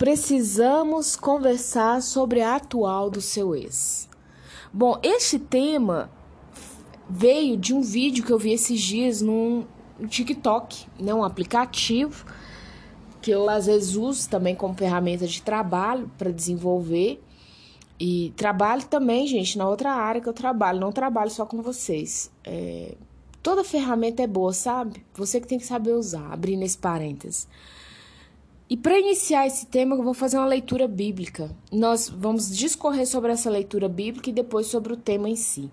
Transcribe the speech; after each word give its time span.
precisamos 0.00 1.14
conversar 1.14 2.00
sobre 2.00 2.40
a 2.40 2.56
atual 2.56 3.10
do 3.10 3.20
seu 3.20 3.54
ex. 3.54 4.08
Bom, 4.72 4.98
este 5.02 5.38
tema 5.38 6.10
veio 7.06 7.54
de 7.54 7.74
um 7.74 7.82
vídeo 7.82 8.24
que 8.24 8.32
eu 8.32 8.38
vi 8.38 8.54
esses 8.54 8.80
dias 8.80 9.20
num 9.20 9.66
TikTok, 10.08 10.86
né, 10.98 11.12
um 11.12 11.22
aplicativo 11.22 12.24
que 13.20 13.30
eu 13.30 13.50
às 13.50 13.66
vezes 13.66 13.94
uso 13.94 14.26
também 14.30 14.54
como 14.54 14.72
ferramenta 14.72 15.26
de 15.26 15.42
trabalho 15.42 16.10
para 16.16 16.32
desenvolver. 16.32 17.22
E 17.98 18.32
trabalho 18.38 18.86
também, 18.86 19.26
gente, 19.26 19.58
na 19.58 19.68
outra 19.68 19.92
área 19.92 20.22
que 20.22 20.28
eu 20.30 20.32
trabalho, 20.32 20.80
não 20.80 20.90
trabalho 20.90 21.30
só 21.30 21.44
com 21.44 21.60
vocês. 21.60 22.30
É, 22.42 22.94
toda 23.42 23.62
ferramenta 23.62 24.22
é 24.22 24.26
boa, 24.26 24.54
sabe? 24.54 25.04
Você 25.12 25.38
que 25.38 25.46
tem 25.46 25.58
que 25.58 25.66
saber 25.66 25.92
usar, 25.92 26.32
abrindo 26.32 26.62
esse 26.62 26.78
parênteses. 26.78 27.46
E 28.70 28.76
para 28.76 28.96
iniciar 28.96 29.48
esse 29.48 29.66
tema, 29.66 29.96
eu 29.96 30.02
vou 30.04 30.14
fazer 30.14 30.38
uma 30.38 30.46
leitura 30.46 30.86
bíblica. 30.86 31.50
Nós 31.72 32.08
vamos 32.08 32.56
discorrer 32.56 33.04
sobre 33.04 33.32
essa 33.32 33.50
leitura 33.50 33.88
bíblica 33.88 34.30
e 34.30 34.32
depois 34.32 34.68
sobre 34.68 34.92
o 34.92 34.96
tema 34.96 35.28
em 35.28 35.34
si. 35.34 35.68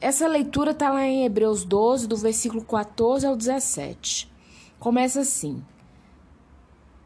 Essa 0.00 0.28
leitura 0.28 0.70
está 0.70 0.92
lá 0.92 1.04
em 1.04 1.24
Hebreus 1.24 1.64
12, 1.64 2.06
do 2.06 2.16
versículo 2.16 2.64
14 2.64 3.26
ao 3.26 3.34
17. 3.34 4.30
Começa 4.78 5.22
assim: 5.22 5.64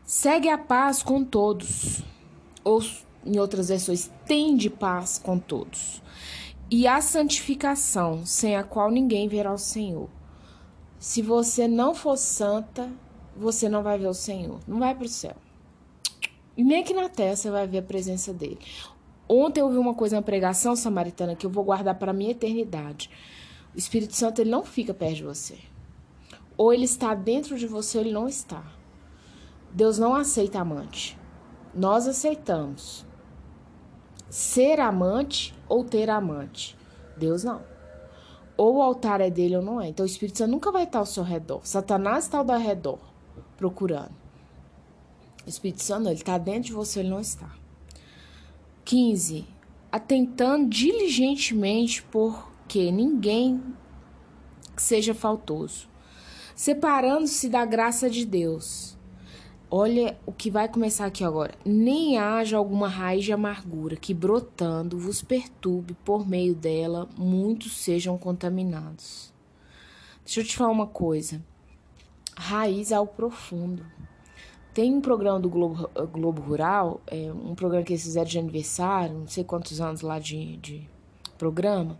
Segue 0.04 0.50
a 0.50 0.58
paz 0.58 1.02
com 1.02 1.24
todos. 1.24 2.02
Ou, 2.62 2.82
em 3.24 3.38
outras 3.38 3.70
versões, 3.70 4.10
tende 4.26 4.68
paz 4.68 5.16
com 5.16 5.38
todos. 5.38 6.02
E 6.70 6.86
a 6.86 7.00
santificação, 7.00 8.26
sem 8.26 8.54
a 8.54 8.62
qual 8.62 8.90
ninguém 8.90 9.28
verá 9.28 9.50
o 9.50 9.56
Senhor. 9.56 10.10
Se 10.98 11.22
você 11.22 11.66
não 11.66 11.94
for 11.94 12.18
santa, 12.18 12.92
você 13.38 13.68
não 13.68 13.82
vai 13.82 13.98
ver 13.98 14.08
o 14.08 14.14
Senhor. 14.14 14.58
Não 14.66 14.78
vai 14.78 14.94
para 14.94 15.04
o 15.04 15.08
céu. 15.08 15.36
E 16.56 16.64
nem 16.64 16.82
aqui 16.82 16.92
na 16.92 17.08
terra 17.08 17.36
você 17.36 17.50
vai 17.50 17.66
ver 17.66 17.78
a 17.78 17.82
presença 17.82 18.32
dele. 18.34 18.58
Ontem 19.28 19.60
eu 19.60 19.66
ouvi 19.66 19.78
uma 19.78 19.94
coisa 19.94 20.16
na 20.16 20.22
pregação 20.22 20.74
samaritana 20.74 21.36
que 21.36 21.46
eu 21.46 21.50
vou 21.50 21.62
guardar 21.62 21.94
para 21.94 22.12
minha 22.12 22.32
eternidade. 22.32 23.10
O 23.74 23.78
Espírito 23.78 24.16
Santo 24.16 24.40
ele 24.40 24.50
não 24.50 24.64
fica 24.64 24.92
perto 24.92 25.16
de 25.16 25.22
você. 25.22 25.58
Ou 26.56 26.72
ele 26.72 26.84
está 26.84 27.14
dentro 27.14 27.56
de 27.56 27.66
você 27.66 27.98
ou 27.98 28.04
ele 28.04 28.12
não 28.12 28.26
está. 28.26 28.64
Deus 29.70 29.98
não 29.98 30.14
aceita 30.14 30.58
amante. 30.58 31.16
Nós 31.72 32.08
aceitamos. 32.08 33.06
Ser 34.28 34.80
amante 34.80 35.54
ou 35.68 35.84
ter 35.84 36.10
amante. 36.10 36.76
Deus 37.16 37.44
não. 37.44 37.62
Ou 38.56 38.78
o 38.78 38.82
altar 38.82 39.20
é 39.20 39.30
dele 39.30 39.56
ou 39.56 39.62
não 39.62 39.80
é. 39.80 39.88
Então 39.88 40.04
o 40.04 40.08
Espírito 40.08 40.38
Santo 40.38 40.50
nunca 40.50 40.72
vai 40.72 40.82
estar 40.82 40.98
ao 40.98 41.06
seu 41.06 41.22
redor. 41.22 41.60
Satanás 41.62 42.24
está 42.24 42.38
ao 42.38 42.58
redor, 42.58 42.98
procurando. 43.58 44.14
O 45.44 45.48
Espírito 45.48 45.82
Santo, 45.82 46.08
ele 46.08 46.14
está 46.14 46.38
dentro 46.38 46.62
de 46.62 46.72
você, 46.72 47.00
ele 47.00 47.10
não 47.10 47.20
está. 47.20 47.50
15. 48.86 49.44
Atentando 49.92 50.66
diligentemente 50.66 52.02
por 52.04 52.50
que 52.66 52.90
ninguém 52.90 53.62
seja 54.76 55.12
faltoso, 55.12 55.88
separando-se 56.54 57.50
da 57.50 57.66
graça 57.66 58.08
de 58.08 58.24
Deus 58.24 58.98
Olha 59.70 60.18
o 60.24 60.32
que 60.32 60.50
vai 60.50 60.66
começar 60.66 61.04
aqui 61.04 61.22
agora. 61.22 61.54
Nem 61.62 62.16
haja 62.16 62.56
alguma 62.56 62.88
raiz 62.88 63.22
de 63.22 63.34
amargura 63.34 63.96
que 63.96 64.14
brotando 64.14 64.98
vos 64.98 65.20
perturbe, 65.20 65.94
por 66.06 66.26
meio 66.26 66.54
dela 66.54 67.06
muitos 67.18 67.76
sejam 67.76 68.16
contaminados. 68.16 69.30
Deixa 70.24 70.40
eu 70.40 70.44
te 70.44 70.56
falar 70.56 70.70
uma 70.70 70.86
coisa. 70.86 71.44
Raiz 72.38 72.92
ao 72.92 73.06
profundo. 73.06 73.84
Tem 74.72 74.94
um 74.94 75.00
programa 75.00 75.40
do 75.40 75.50
Globo, 75.50 75.90
Globo 76.12 76.40
Rural, 76.40 77.00
é, 77.06 77.32
um 77.32 77.54
programa 77.54 77.84
que 77.84 77.92
eles 77.92 78.04
fizeram 78.04 78.28
de 78.28 78.38
aniversário, 78.38 79.18
não 79.18 79.28
sei 79.28 79.42
quantos 79.42 79.80
anos 79.80 80.02
lá 80.02 80.18
de, 80.18 80.56
de 80.58 80.88
programa. 81.36 81.98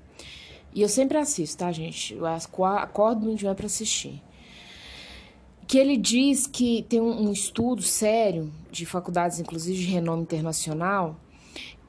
E 0.73 0.83
eu 0.83 0.89
sempre 0.89 1.19
assisto, 1.19 1.59
tá, 1.59 1.73
gente? 1.73 2.15
Eu 2.15 2.27
acordo 2.27 3.23
muito 3.23 3.41
dia 3.41 3.55
para 3.55 3.67
assistir 3.67 4.23
que 5.69 5.77
ele 5.77 5.99
diz 5.99 6.47
que 6.47 6.83
tem 6.89 6.99
um, 6.99 7.29
um 7.29 7.31
estudo 7.31 7.83
sério 7.83 8.51
de 8.73 8.87
faculdades, 8.87 9.39
inclusive 9.39 9.79
de 9.79 9.85
renome 9.85 10.23
internacional, 10.23 11.21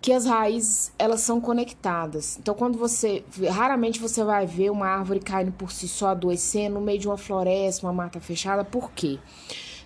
que 0.01 0.13
as 0.13 0.25
raízes 0.25 0.93
elas 0.97 1.21
são 1.21 1.41
conectadas. 1.41 2.37
Então, 2.37 2.55
quando 2.55 2.77
você 2.77 3.23
raramente 3.49 3.99
você 3.99 4.23
vai 4.23 4.45
ver 4.45 4.69
uma 4.69 4.87
árvore 4.87 5.19
caindo 5.19 5.51
por 5.51 5.71
si 5.71 5.87
só 5.87 6.09
adoecendo 6.09 6.75
no 6.75 6.81
meio 6.81 6.99
de 6.99 7.07
uma 7.07 7.17
floresta, 7.17 7.85
uma 7.85 7.93
mata 7.93 8.19
fechada. 8.19 8.63
Por 8.63 8.91
quê? 8.91 9.19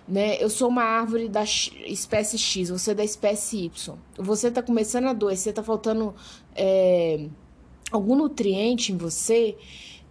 Né? 0.06 0.36
Eu 0.42 0.50
sou 0.50 0.68
uma 0.68 0.84
árvore 0.84 1.28
da 1.28 1.42
espécie 1.42 2.38
X, 2.38 2.68
você 2.68 2.92
é 2.92 2.94
da 2.94 3.04
espécie 3.04 3.64
Y. 3.64 3.96
Você 4.18 4.48
está 4.48 4.62
começando 4.62 5.06
a 5.06 5.10
adoecer, 5.10 5.50
está 5.50 5.62
faltando 5.62 6.14
é, 6.54 7.26
algum 7.90 8.14
nutriente 8.14 8.92
em 8.92 8.96
você 8.96 9.56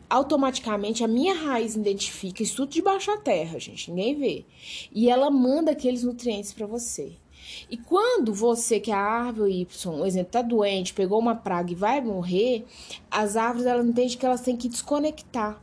automaticamente 0.10 1.04
a 1.04 1.08
minha 1.08 1.34
raiz 1.34 1.76
identifica 1.76 2.44
isso 2.44 2.58
tudo 2.58 2.72
debaixo 2.72 3.08
da 3.08 3.18
terra, 3.18 3.58
gente, 3.58 3.90
ninguém 3.90 4.16
vê. 4.16 4.46
E 4.92 5.10
ela 5.10 5.32
manda 5.32 5.72
aqueles 5.72 6.04
nutrientes 6.04 6.54
para 6.54 6.68
você. 6.68 7.14
E 7.70 7.78
quando 7.78 8.34
você, 8.34 8.80
que 8.80 8.92
é 8.92 8.94
a 8.94 9.00
árvore 9.00 9.62
Y, 9.62 9.98
por 9.98 10.08
exemplo, 10.08 10.32
tá 10.32 10.42
doente, 10.42 10.94
pegou 10.94 11.20
uma 11.20 11.36
praga 11.36 11.72
e 11.72 11.76
vai 11.76 12.02
morrer, 12.02 12.66
as 13.10 13.36
árvores 13.36 13.66
elas 13.66 13.86
entendem 13.86 14.18
que 14.18 14.26
elas 14.26 14.42
têm 14.42 14.58
que 14.58 14.70
desconectar. 14.70 15.62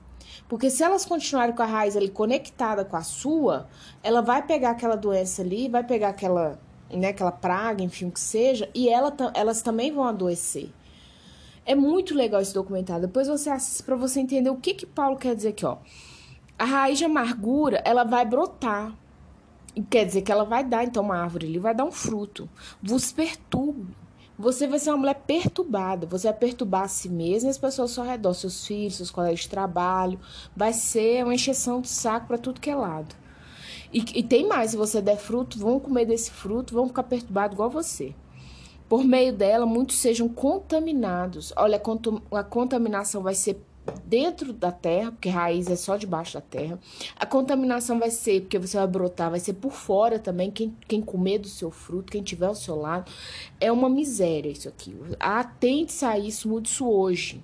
Porque 0.49 0.69
se 0.69 0.83
elas 0.83 1.05
continuarem 1.05 1.55
com 1.55 1.63
a 1.63 1.67
raiz 1.67 1.97
ali 1.97 2.09
conectada 2.09 2.85
com 2.85 2.97
a 2.97 3.03
sua, 3.03 3.69
ela 4.03 4.21
vai 4.21 4.45
pegar 4.45 4.71
aquela 4.71 4.97
doença 4.97 5.43
ali, 5.43 5.69
vai 5.69 5.85
pegar 5.85 6.09
aquela, 6.09 6.59
né, 6.91 7.09
aquela 7.09 7.33
praga, 7.33 7.83
enfim, 7.83 8.07
o 8.07 8.11
que 8.11 8.21
seja, 8.21 8.69
e 8.75 8.89
ela, 8.89 9.15
elas 9.35 9.63
também 9.63 9.93
vão 9.93 10.05
adoecer. 10.05 10.71
É 11.65 11.75
muito 11.75 12.15
legal 12.15 12.41
esse 12.41 12.53
documentário. 12.53 13.07
Depois 13.07 13.29
você 13.29 13.49
assiste 13.49 13.85
para 13.85 13.95
você 13.95 14.19
entender 14.19 14.51
o 14.51 14.57
que 14.57 14.75
que 14.75 14.87
Paulo 14.87 15.17
quer 15.17 15.37
dizer 15.37 15.51
aqui, 15.51 15.65
ó. 15.65 15.77
A 16.59 16.65
raiz 16.65 16.99
de 16.99 17.05
amargura, 17.05 17.81
ela 17.85 18.03
vai 18.03 18.25
brotar. 18.25 18.93
Quer 19.89 20.05
dizer 20.05 20.23
que 20.23 20.33
ela 20.33 20.45
vai 20.45 20.65
dar, 20.65 20.85
então, 20.85 21.03
uma 21.03 21.17
árvore 21.17 21.47
ali, 21.47 21.59
vai 21.59 21.75
dar 21.75 21.85
um 21.85 21.93
fruto. 21.93 22.49
Vos 22.83 23.13
perturbe. 23.13 23.95
Você 24.39 24.67
vai 24.67 24.79
ser 24.79 24.91
uma 24.91 24.97
mulher 24.97 25.23
perturbada. 25.27 26.07
Você 26.07 26.29
vai 26.29 26.37
perturbar 26.37 26.85
a 26.85 26.89
si 26.89 27.09
mesma 27.09 27.49
e 27.49 27.51
as 27.51 27.59
pessoas 27.59 27.91
ao 27.91 28.05
seu 28.05 28.11
redor, 28.11 28.33
seus 28.33 28.67
filhos, 28.67 28.97
seus 28.97 29.11
colegas 29.11 29.41
de 29.41 29.49
trabalho. 29.51 30.19
Vai 30.57 30.73
ser 30.73 31.23
uma 31.25 31.35
encheção 31.35 31.81
de 31.81 31.89
saco 31.89 32.27
para 32.27 32.39
tudo 32.39 32.61
que 32.61 32.71
é 32.71 32.75
lado. 32.75 33.15
E, 33.93 33.99
e 34.19 34.23
tem 34.23 34.47
mais, 34.47 34.71
se 34.71 34.77
você 34.77 35.03
der 35.03 35.19
fruto, 35.19 35.59
vão 35.59 35.79
comer 35.79 36.07
desse 36.07 36.31
fruto, 36.31 36.75
vão 36.75 36.89
ficar 36.89 37.03
perturbados 37.03 37.55
igual 37.55 37.69
você. 37.69 38.15
Por 38.89 39.05
meio 39.05 39.33
dela, 39.33 39.67
muitos 39.67 39.99
sejam 39.99 40.29
contaminados. 40.29 41.53
Olha, 41.57 41.81
a 42.33 42.43
contaminação 42.43 43.23
vai 43.23 43.35
ser 43.35 43.63
dentro 44.05 44.53
da 44.53 44.71
terra, 44.71 45.13
porque 45.13 45.29
raiz 45.29 45.69
é 45.69 45.77
só 45.77 45.97
debaixo 45.97 46.35
da 46.35 46.41
terra. 46.41 46.79
A 47.17 47.27
contaminação 47.27 47.99
vai 47.99 48.11
ser, 48.11 48.43
porque 48.43 48.59
você 48.59 48.77
vai 48.77 48.87
brotar, 48.87 49.31
vai 49.31 49.41
ser 49.41 49.55
por 49.55 49.73
fora 49.73 50.19
também. 50.19 50.51
Quem, 50.51 50.77
quem 50.87 51.01
comer 51.01 51.39
do 51.39 51.49
seu 51.49 51.71
fruto, 51.71 52.13
quem 52.13 52.23
tiver 52.23 52.47
ao 52.47 52.55
seu 52.55 52.77
lado. 52.77 53.11
É 53.61 53.71
uma 53.71 53.89
miséria 53.89 54.51
isso 54.51 54.69
aqui. 54.69 54.97
Atente-se 55.19 56.05
a 56.05 56.19
isso, 56.19 56.49
mude 56.49 56.69
isso 56.69 56.89
hoje. 56.89 57.43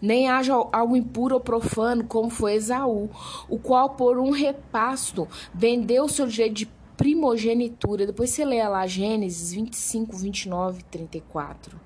Nem 0.00 0.28
haja 0.28 0.54
algo 0.72 0.96
impuro 0.96 1.36
ou 1.36 1.40
profano, 1.40 2.04
como 2.04 2.28
foi 2.28 2.54
Esaú, 2.54 3.08
o 3.48 3.58
qual, 3.58 3.90
por 3.90 4.18
um 4.18 4.30
repasto, 4.30 5.26
vendeu 5.54 6.04
o 6.04 6.08
seu 6.08 6.26
direito 6.26 6.54
de 6.54 6.70
primogenitura. 6.96 8.06
Depois 8.06 8.30
você 8.30 8.44
lê 8.44 8.62
lá 8.68 8.86
Gênesis 8.86 9.52
25, 9.52 10.16
29, 10.16 10.82
34. 10.84 11.80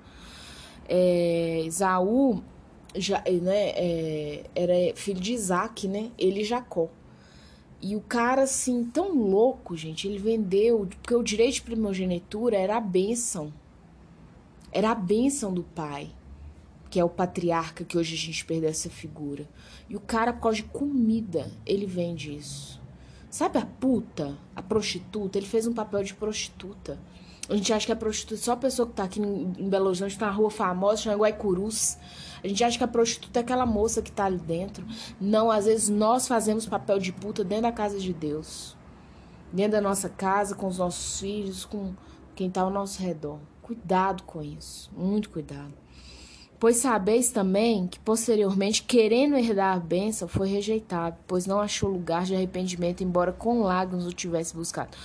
É, 0.87 1.61
Esaú 1.65 2.43
já, 2.95 3.23
né, 3.41 3.69
é, 3.75 4.43
era 4.55 4.95
filho 4.95 5.19
de 5.19 5.33
Isaac, 5.33 5.87
né? 5.87 6.11
Ele 6.17 6.41
e 6.41 6.43
Jacó. 6.43 6.89
E 7.81 7.95
o 7.95 8.01
cara, 8.01 8.43
assim, 8.43 8.83
tão 8.83 9.13
louco, 9.13 9.77
gente, 9.77 10.07
ele 10.07 10.19
vendeu, 10.19 10.85
porque 10.85 11.15
o 11.15 11.23
direito 11.23 11.55
de 11.55 11.61
primogenitura 11.61 12.57
era 12.57 12.75
a 12.75 12.81
bênção. 12.81 13.53
Era 14.71 14.91
a 14.91 14.95
bênção 14.95 15.53
do 15.53 15.63
pai, 15.63 16.09
que 16.89 16.99
é 16.99 17.03
o 17.03 17.09
patriarca, 17.09 17.85
que 17.85 17.97
hoje 17.97 18.15
a 18.15 18.17
gente 18.17 18.43
perdeu 18.43 18.69
essa 18.69 18.89
figura. 18.89 19.47
E 19.89 19.95
o 19.95 19.99
cara, 19.99 20.33
por 20.33 20.41
causa 20.41 20.57
de 20.57 20.63
comida, 20.63 21.49
ele 21.65 21.85
vende 21.85 22.35
isso. 22.35 22.81
Sabe 23.29 23.59
a 23.59 23.65
puta, 23.65 24.37
a 24.55 24.61
prostituta? 24.61 25.37
Ele 25.37 25.47
fez 25.47 25.65
um 25.65 25.73
papel 25.73 26.03
de 26.03 26.13
prostituta. 26.13 26.99
A 27.49 27.55
gente 27.55 27.73
acha 27.73 27.85
que 27.87 27.91
a 27.91 27.95
prostituta 27.95 28.39
é 28.39 28.43
só 28.43 28.51
a 28.51 28.57
pessoa 28.57 28.87
que 28.87 28.93
tá 28.93 29.03
aqui 29.05 29.19
em 29.19 29.69
Belo 29.69 29.87
Horizonte, 29.87 30.17
tá 30.17 30.27
na 30.27 30.31
rua 30.31 30.51
famosa, 30.51 31.01
chama 31.01 31.17
Guaicurus. 31.17 31.97
A 32.43 32.47
gente 32.47 32.63
acha 32.63 32.77
que 32.77 32.83
a 32.83 32.87
prostituta 32.87 33.39
é 33.39 33.41
aquela 33.41 33.65
moça 33.65 34.03
que 34.03 34.11
tá 34.11 34.25
ali 34.25 34.37
dentro. 34.37 34.85
Não, 35.19 35.49
às 35.49 35.65
vezes 35.65 35.89
nós 35.89 36.27
fazemos 36.27 36.67
papel 36.67 36.99
de 36.99 37.11
puta 37.11 37.43
dentro 37.43 37.63
da 37.63 37.71
casa 37.71 37.99
de 37.99 38.13
Deus. 38.13 38.77
Dentro 39.51 39.71
da 39.71 39.81
nossa 39.81 40.07
casa, 40.07 40.53
com 40.53 40.67
os 40.67 40.77
nossos 40.77 41.19
filhos, 41.19 41.65
com 41.65 41.93
quem 42.35 42.51
tá 42.51 42.61
ao 42.61 42.69
nosso 42.69 43.01
redor. 43.01 43.39
Cuidado 43.63 44.23
com 44.23 44.43
isso. 44.43 44.91
Muito 44.95 45.31
cuidado. 45.31 45.73
Pois 46.59 46.77
sabeis 46.77 47.31
também 47.31 47.87
que 47.87 47.99
posteriormente, 47.99 48.83
querendo 48.83 49.37
herdar 49.37 49.75
a 49.75 49.79
bênção, 49.79 50.27
foi 50.27 50.49
rejeitado, 50.49 51.17
pois 51.25 51.47
não 51.47 51.59
achou 51.59 51.89
lugar 51.89 52.25
de 52.25 52.35
arrependimento, 52.35 53.01
embora 53.01 53.31
com 53.31 53.61
lágrimas 53.61 54.05
o 54.05 54.11
tivesse 54.11 54.53
buscado. 54.53 54.95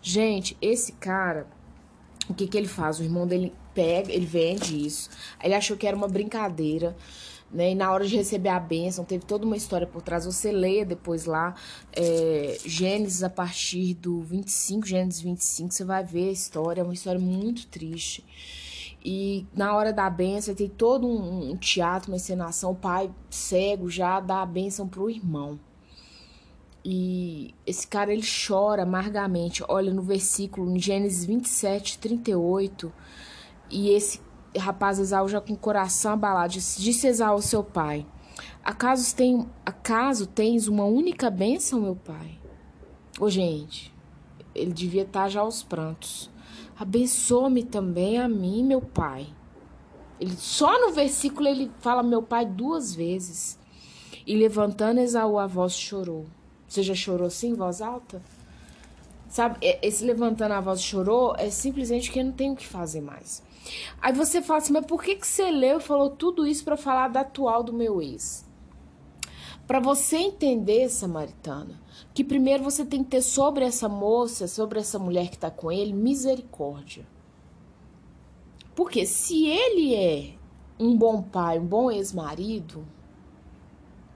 Gente, 0.00 0.56
esse 0.62 0.92
cara, 0.92 1.46
o 2.30 2.34
que 2.34 2.46
que 2.46 2.56
ele 2.56 2.68
faz? 2.68 2.98
O 2.98 3.02
irmão 3.02 3.26
dele 3.26 3.52
pega, 3.74 4.12
ele 4.12 4.26
vende 4.26 4.86
isso. 4.86 5.10
Ele 5.42 5.54
achou 5.54 5.76
que 5.76 5.86
era 5.86 5.96
uma 5.96 6.08
brincadeira. 6.08 6.96
Né? 7.52 7.72
E 7.72 7.74
na 7.74 7.90
hora 7.92 8.06
de 8.06 8.16
receber 8.16 8.50
a 8.50 8.60
bênção, 8.60 9.04
teve 9.04 9.24
toda 9.24 9.44
uma 9.44 9.56
história 9.56 9.86
por 9.86 10.02
trás. 10.02 10.24
Você 10.24 10.52
leia 10.52 10.84
depois 10.84 11.24
lá, 11.24 11.54
é, 11.92 12.56
Gênesis 12.64 13.22
a 13.22 13.30
partir 13.30 13.94
do 13.94 14.20
25, 14.20 14.86
Gênesis 14.86 15.20
25, 15.20 15.74
você 15.74 15.84
vai 15.84 16.04
ver 16.04 16.28
a 16.28 16.32
história. 16.32 16.80
É 16.80 16.84
uma 16.84 16.94
história 16.94 17.20
muito 17.20 17.66
triste. 17.66 18.24
E 19.04 19.46
na 19.54 19.74
hora 19.74 19.92
da 19.92 20.08
benção, 20.08 20.54
tem 20.54 20.68
todo 20.68 21.06
um, 21.06 21.50
um 21.50 21.56
teatro, 21.56 22.12
uma 22.12 22.16
encenação. 22.16 22.72
O 22.72 22.76
pai 22.76 23.10
cego 23.28 23.90
já 23.90 24.20
dá 24.20 24.42
a 24.42 24.46
benção 24.46 24.86
pro 24.86 25.10
irmão. 25.10 25.58
E 26.84 27.54
esse 27.66 27.86
cara 27.86 28.12
ele 28.12 28.22
chora 28.22 28.82
amargamente. 28.82 29.62
Olha 29.68 29.92
no 29.92 30.02
versículo, 30.02 30.70
em 30.70 30.78
Gênesis 30.78 31.24
27, 31.24 31.98
38. 31.98 32.92
E 33.70 33.90
esse 33.90 34.20
rapaz 34.58 34.98
Esaú 34.98 35.28
já 35.28 35.40
com 35.40 35.52
o 35.52 35.58
coração 35.58 36.12
abalado 36.12 36.52
disse, 36.52 37.06
Esaú 37.06 37.34
ao 37.34 37.42
seu 37.42 37.62
pai: 37.62 38.06
Acaso, 38.64 39.14
tem, 39.14 39.46
acaso 39.64 40.26
tens 40.26 40.68
uma 40.68 40.84
única 40.84 41.30
bênção, 41.30 41.80
meu 41.80 41.96
pai? 41.96 42.38
Ô, 43.18 43.28
gente, 43.28 43.92
ele 44.54 44.72
devia 44.72 45.02
estar 45.02 45.28
já 45.28 45.40
aos 45.40 45.62
prantos. 45.62 46.30
Abençoa-me 46.78 47.62
também 47.62 48.18
a 48.18 48.26
mim, 48.26 48.64
meu 48.64 48.80
pai. 48.80 49.26
Ele 50.18 50.36
só 50.36 50.78
no 50.80 50.92
versículo 50.92 51.48
ele 51.48 51.70
fala 51.80 52.02
meu 52.02 52.22
pai 52.22 52.46
duas 52.46 52.94
vezes. 52.94 53.58
E 54.26 54.36
levantando 54.36 55.00
Esaú 55.00 55.38
a 55.38 55.46
voz 55.46 55.72
chorou. 55.72 56.26
Você 56.70 56.84
já 56.84 56.94
chorou 56.94 57.26
assim 57.26 57.48
em 57.48 57.54
voz 57.54 57.82
alta? 57.82 58.22
Sabe, 59.28 59.58
esse 59.82 60.04
levantando 60.04 60.54
a 60.54 60.60
voz 60.60 60.80
chorou 60.80 61.34
é 61.36 61.50
simplesmente 61.50 62.12
que 62.12 62.22
não 62.22 62.30
tem 62.30 62.52
o 62.52 62.56
que 62.56 62.64
fazer 62.64 63.00
mais. 63.00 63.42
Aí 64.00 64.12
você 64.12 64.40
fala 64.40 64.58
assim, 64.58 64.72
mas 64.72 64.86
por 64.86 65.02
que, 65.02 65.16
que 65.16 65.26
você 65.26 65.50
leu 65.50 65.78
e 65.78 65.82
falou 65.82 66.10
tudo 66.10 66.46
isso 66.46 66.62
para 66.62 66.76
falar 66.76 67.08
da 67.08 67.22
atual 67.22 67.64
do 67.64 67.72
meu 67.72 68.00
ex? 68.00 68.44
Para 69.66 69.80
você 69.80 70.18
entender, 70.18 70.88
Samaritana, 70.88 71.80
que 72.14 72.22
primeiro 72.22 72.62
você 72.62 72.84
tem 72.84 73.02
que 73.02 73.10
ter 73.10 73.22
sobre 73.22 73.64
essa 73.64 73.88
moça, 73.88 74.46
sobre 74.46 74.78
essa 74.78 74.98
mulher 74.98 75.28
que 75.28 75.34
está 75.34 75.50
com 75.50 75.72
ele, 75.72 75.92
misericórdia. 75.92 77.04
Porque 78.76 79.04
se 79.04 79.44
ele 79.48 79.92
é 79.96 80.34
um 80.78 80.96
bom 80.96 81.20
pai, 81.20 81.58
um 81.58 81.66
bom 81.66 81.90
ex-marido, 81.90 82.86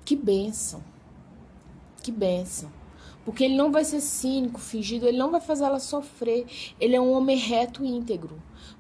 que 0.05 0.15
bênção. 0.15 0.94
Que 2.05 2.13
bênção. 2.13 2.71
Porque 3.25 3.45
ele 3.45 3.57
não 3.57 3.73
vai 3.73 3.83
ser 3.83 4.03
cínico, 4.03 4.61
fingido, 4.61 5.09
ele 5.09 5.17
não 5.17 5.31
vai 5.31 5.41
fazer 5.41 5.65
ela 5.65 5.79
sofrer. 5.79 6.45
Ele 6.79 6.95
é 6.95 7.01
um 7.01 7.13
homem 7.13 7.39
reto 7.39 7.83
e 7.83 7.89
íntegro. 7.89 8.37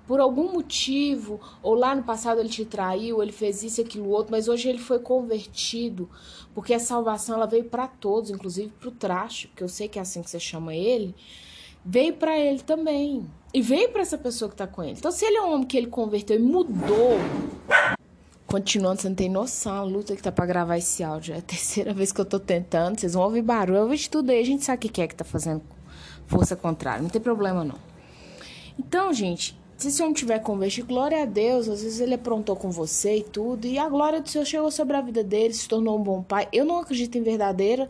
Por 0.06 0.20
algum 0.20 0.52
motivo, 0.52 1.40
ou 1.62 1.74
lá 1.74 1.94
no 1.94 2.02
passado 2.02 2.38
ele 2.38 2.50
te 2.50 2.66
traiu, 2.66 3.22
ele 3.22 3.32
fez 3.32 3.62
isso 3.62 3.80
aquilo 3.80 4.10
outro, 4.10 4.30
mas 4.30 4.46
hoje 4.46 4.68
ele 4.68 4.76
foi 4.76 4.98
convertido, 4.98 6.10
porque 6.54 6.74
a 6.74 6.78
salvação 6.78 7.36
ela 7.36 7.46
veio 7.46 7.64
para 7.64 7.88
todos, 7.88 8.28
inclusive 8.28 8.70
para 8.78 8.90
o 8.90 8.92
traste, 8.92 9.50
que 9.56 9.64
eu 9.64 9.68
sei 9.68 9.88
que 9.88 9.98
é 9.98 10.02
assim 10.02 10.22
que 10.22 10.28
você 10.28 10.38
chama 10.38 10.74
ele, 10.74 11.14
veio 11.82 12.12
para 12.12 12.38
ele 12.38 12.60
também. 12.60 13.26
E 13.54 13.62
veio 13.62 13.88
para 13.88 14.02
essa 14.02 14.18
pessoa 14.18 14.50
que 14.50 14.56
tá 14.56 14.66
com 14.66 14.82
ele. 14.82 14.96
Então, 14.98 15.10
se 15.10 15.24
ele 15.24 15.38
é 15.38 15.42
um 15.42 15.54
homem 15.54 15.66
que 15.66 15.78
ele 15.78 15.86
converteu 15.86 16.36
e 16.36 16.42
mudou, 16.42 17.16
continuando, 18.54 19.00
você 19.00 19.08
não 19.08 19.16
tem 19.16 19.28
noção, 19.28 19.74
a 19.74 19.82
luta 19.82 20.14
que 20.14 20.22
tá 20.22 20.30
para 20.30 20.46
gravar 20.46 20.78
esse 20.78 21.02
áudio. 21.02 21.34
É 21.34 21.38
a 21.38 21.42
terceira 21.42 21.92
vez 21.92 22.12
que 22.12 22.20
eu 22.20 22.24
tô 22.24 22.38
tentando, 22.38 23.00
vocês 23.00 23.14
vão 23.14 23.24
ouvir 23.24 23.42
barulho, 23.42 23.78
eu 23.78 23.88
vejo 23.88 24.08
tudo 24.08 24.30
aí, 24.30 24.40
a 24.40 24.44
gente 24.44 24.64
sabe 24.64 24.86
o 24.86 24.90
que 24.90 25.02
é 25.02 25.08
que 25.08 25.14
tá 25.14 25.24
fazendo 25.24 25.60
força 26.28 26.54
contrária, 26.54 27.02
não 27.02 27.08
tem 27.10 27.20
problema 27.20 27.64
não. 27.64 27.78
Então, 28.78 29.12
gente, 29.12 29.58
se 29.76 29.88
esse 29.88 30.00
homem 30.00 30.14
tiver 30.14 30.38
convertido, 30.38 30.86
glória 30.86 31.22
a 31.22 31.24
Deus. 31.24 31.68
Às 31.68 31.82
vezes 31.82 32.00
ele 32.00 32.14
aprontou 32.14 32.54
com 32.54 32.70
você 32.70 33.18
e 33.18 33.22
tudo. 33.22 33.66
E 33.66 33.76
a 33.78 33.88
glória 33.88 34.20
do 34.20 34.28
Senhor 34.28 34.44
chegou 34.44 34.70
sobre 34.70 34.96
a 34.96 35.00
vida 35.00 35.22
dele, 35.22 35.52
se 35.52 35.68
tornou 35.68 35.98
um 35.98 36.02
bom 36.02 36.22
pai. 36.22 36.48
Eu 36.52 36.64
não 36.64 36.78
acredito 36.78 37.18
em 37.18 37.22
verdadeira 37.22 37.88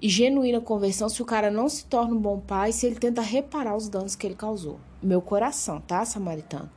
e 0.00 0.08
genuína 0.08 0.60
conversão 0.60 1.08
se 1.08 1.20
o 1.22 1.24
cara 1.24 1.50
não 1.50 1.68
se 1.68 1.84
torna 1.84 2.14
um 2.14 2.20
bom 2.20 2.40
pai, 2.40 2.72
se 2.72 2.86
ele 2.86 2.96
tenta 2.96 3.20
reparar 3.20 3.76
os 3.76 3.88
danos 3.88 4.14
que 4.14 4.26
ele 4.26 4.34
causou. 4.34 4.80
Meu 5.02 5.20
coração, 5.20 5.80
tá, 5.80 6.04
samaritano? 6.04 6.70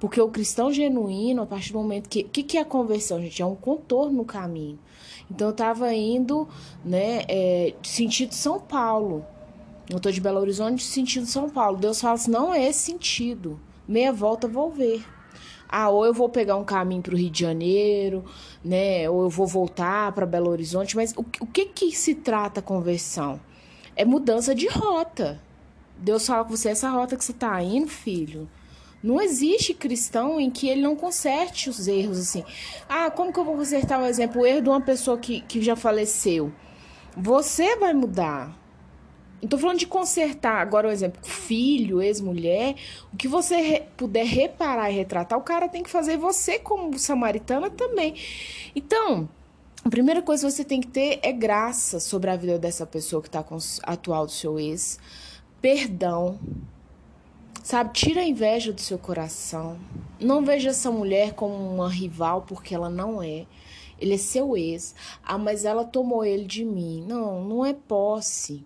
Porque 0.00 0.20
o 0.20 0.28
cristão 0.28 0.72
genuíno, 0.72 1.42
a 1.42 1.46
partir 1.46 1.72
do 1.72 1.78
momento 1.78 2.08
que. 2.08 2.20
O 2.22 2.28
que, 2.28 2.42
que 2.42 2.58
é 2.58 2.60
a 2.60 2.64
conversão, 2.64 3.20
gente? 3.20 3.40
É 3.40 3.46
um 3.46 3.54
contorno 3.54 4.18
no 4.18 4.24
caminho. 4.24 4.78
Então 5.30 5.48
eu 5.48 5.54
tava 5.54 5.92
indo, 5.94 6.46
né, 6.84 7.22
é, 7.28 7.74
sentido 7.82 8.34
São 8.34 8.60
Paulo. 8.60 9.24
Eu 9.88 10.00
tô 10.00 10.10
de 10.10 10.20
Belo 10.20 10.40
Horizonte, 10.40 10.82
sentido 10.82 11.26
São 11.26 11.48
Paulo. 11.48 11.78
Deus 11.78 12.00
fala 12.00 12.14
assim: 12.14 12.30
não 12.30 12.52
é 12.52 12.68
esse 12.68 12.80
sentido 12.80 13.58
meia 13.86 14.12
volta 14.12 14.48
vou 14.48 14.70
ver. 14.70 15.04
Ah, 15.68 15.88
ou 15.88 16.04
eu 16.04 16.14
vou 16.14 16.28
pegar 16.28 16.56
um 16.56 16.64
caminho 16.64 17.02
para 17.02 17.14
o 17.14 17.16
Rio 17.16 17.30
de 17.30 17.40
Janeiro, 17.40 18.24
né? 18.64 19.08
Ou 19.10 19.24
eu 19.24 19.30
vou 19.30 19.46
voltar 19.46 20.12
para 20.12 20.26
Belo 20.26 20.50
Horizonte. 20.50 20.94
Mas 20.94 21.12
o, 21.16 21.24
o 21.40 21.46
que 21.46 21.66
que 21.66 21.92
se 21.92 22.14
trata 22.14 22.60
a 22.60 22.62
conversão? 22.62 23.40
É 23.96 24.04
mudança 24.04 24.54
de 24.54 24.68
rota. 24.68 25.40
Deus 25.96 26.26
fala 26.26 26.44
com 26.44 26.56
você, 26.56 26.68
essa 26.68 26.90
rota 26.90 27.16
que 27.16 27.24
você 27.24 27.32
está 27.32 27.60
indo, 27.62 27.88
filho. 27.88 28.48
Não 29.04 29.20
existe 29.20 29.74
cristão 29.74 30.40
em 30.40 30.50
que 30.50 30.66
ele 30.66 30.80
não 30.80 30.96
conserte 30.96 31.68
os 31.68 31.86
erros 31.86 32.18
assim. 32.18 32.42
Ah, 32.88 33.10
como 33.10 33.30
que 33.30 33.38
eu 33.38 33.44
vou 33.44 33.54
consertar, 33.54 34.00
um 34.00 34.06
exemplo, 34.06 34.40
o 34.40 34.46
erro 34.46 34.62
de 34.62 34.68
uma 34.70 34.80
pessoa 34.80 35.18
que, 35.18 35.42
que 35.42 35.60
já 35.60 35.76
faleceu? 35.76 36.50
Você 37.14 37.76
vai 37.76 37.92
mudar. 37.92 38.58
Tô 39.46 39.58
falando 39.58 39.78
de 39.78 39.86
consertar. 39.86 40.58
Agora, 40.62 40.88
um 40.88 40.90
exemplo, 40.90 41.20
filho, 41.22 42.00
ex-mulher. 42.00 42.76
O 43.12 43.16
que 43.18 43.28
você 43.28 43.56
re 43.56 43.82
puder 43.94 44.24
reparar 44.24 44.90
e 44.90 44.94
retratar, 44.94 45.38
o 45.38 45.42
cara 45.42 45.68
tem 45.68 45.82
que 45.82 45.90
fazer. 45.90 46.16
Você, 46.16 46.58
como 46.58 46.98
samaritana, 46.98 47.68
também. 47.68 48.14
Então, 48.74 49.28
a 49.84 49.90
primeira 49.90 50.22
coisa 50.22 50.46
que 50.46 50.52
você 50.54 50.64
tem 50.64 50.80
que 50.80 50.88
ter 50.88 51.18
é 51.22 51.30
graça 51.30 52.00
sobre 52.00 52.30
a 52.30 52.36
vida 52.36 52.58
dessa 52.58 52.86
pessoa 52.86 53.20
que 53.20 53.28
tá 53.28 53.42
com 53.42 53.58
atual 53.82 54.24
do 54.24 54.32
seu 54.32 54.58
ex. 54.58 54.98
Perdão. 55.60 56.38
Sabe, 57.64 57.94
tira 57.94 58.20
a 58.20 58.28
inveja 58.28 58.74
do 58.74 58.80
seu 58.82 58.98
coração. 58.98 59.78
Não 60.20 60.44
veja 60.44 60.68
essa 60.68 60.90
mulher 60.90 61.32
como 61.32 61.54
uma 61.54 61.88
rival, 61.88 62.42
porque 62.42 62.74
ela 62.74 62.90
não 62.90 63.22
é. 63.22 63.46
Ele 63.98 64.12
é 64.12 64.18
seu 64.18 64.54
ex. 64.54 64.94
Ah, 65.24 65.38
mas 65.38 65.64
ela 65.64 65.82
tomou 65.82 66.22
ele 66.26 66.44
de 66.44 66.62
mim. 66.62 67.02
Não, 67.08 67.42
não 67.42 67.64
é 67.64 67.72
posse. 67.72 68.62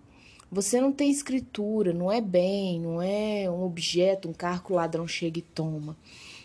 Você 0.51 0.81
não 0.81 0.91
tem 0.91 1.09
escritura, 1.09 1.93
não 1.93 2.11
é 2.11 2.19
bem, 2.19 2.77
não 2.77 3.01
é 3.01 3.49
um 3.49 3.63
objeto, 3.63 4.27
um 4.27 4.33
carro 4.33 4.65
que 4.65 4.73
o 4.73 4.75
ladrão 4.75 5.07
chega 5.07 5.39
e 5.39 5.43
toma. 5.43 5.95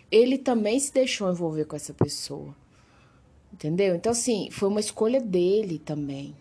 Ele 0.09 0.39
também 0.39 0.79
se 0.79 0.95
deixou 0.95 1.29
envolver 1.29 1.65
com 1.65 1.75
essa 1.75 1.93
pessoa. 1.93 2.55
Entendeu? 3.53 3.97
Então, 3.97 4.13
assim, 4.13 4.49
foi 4.53 4.69
uma 4.69 4.79
escolha 4.79 5.21
dele 5.21 5.81
também. 5.81 6.37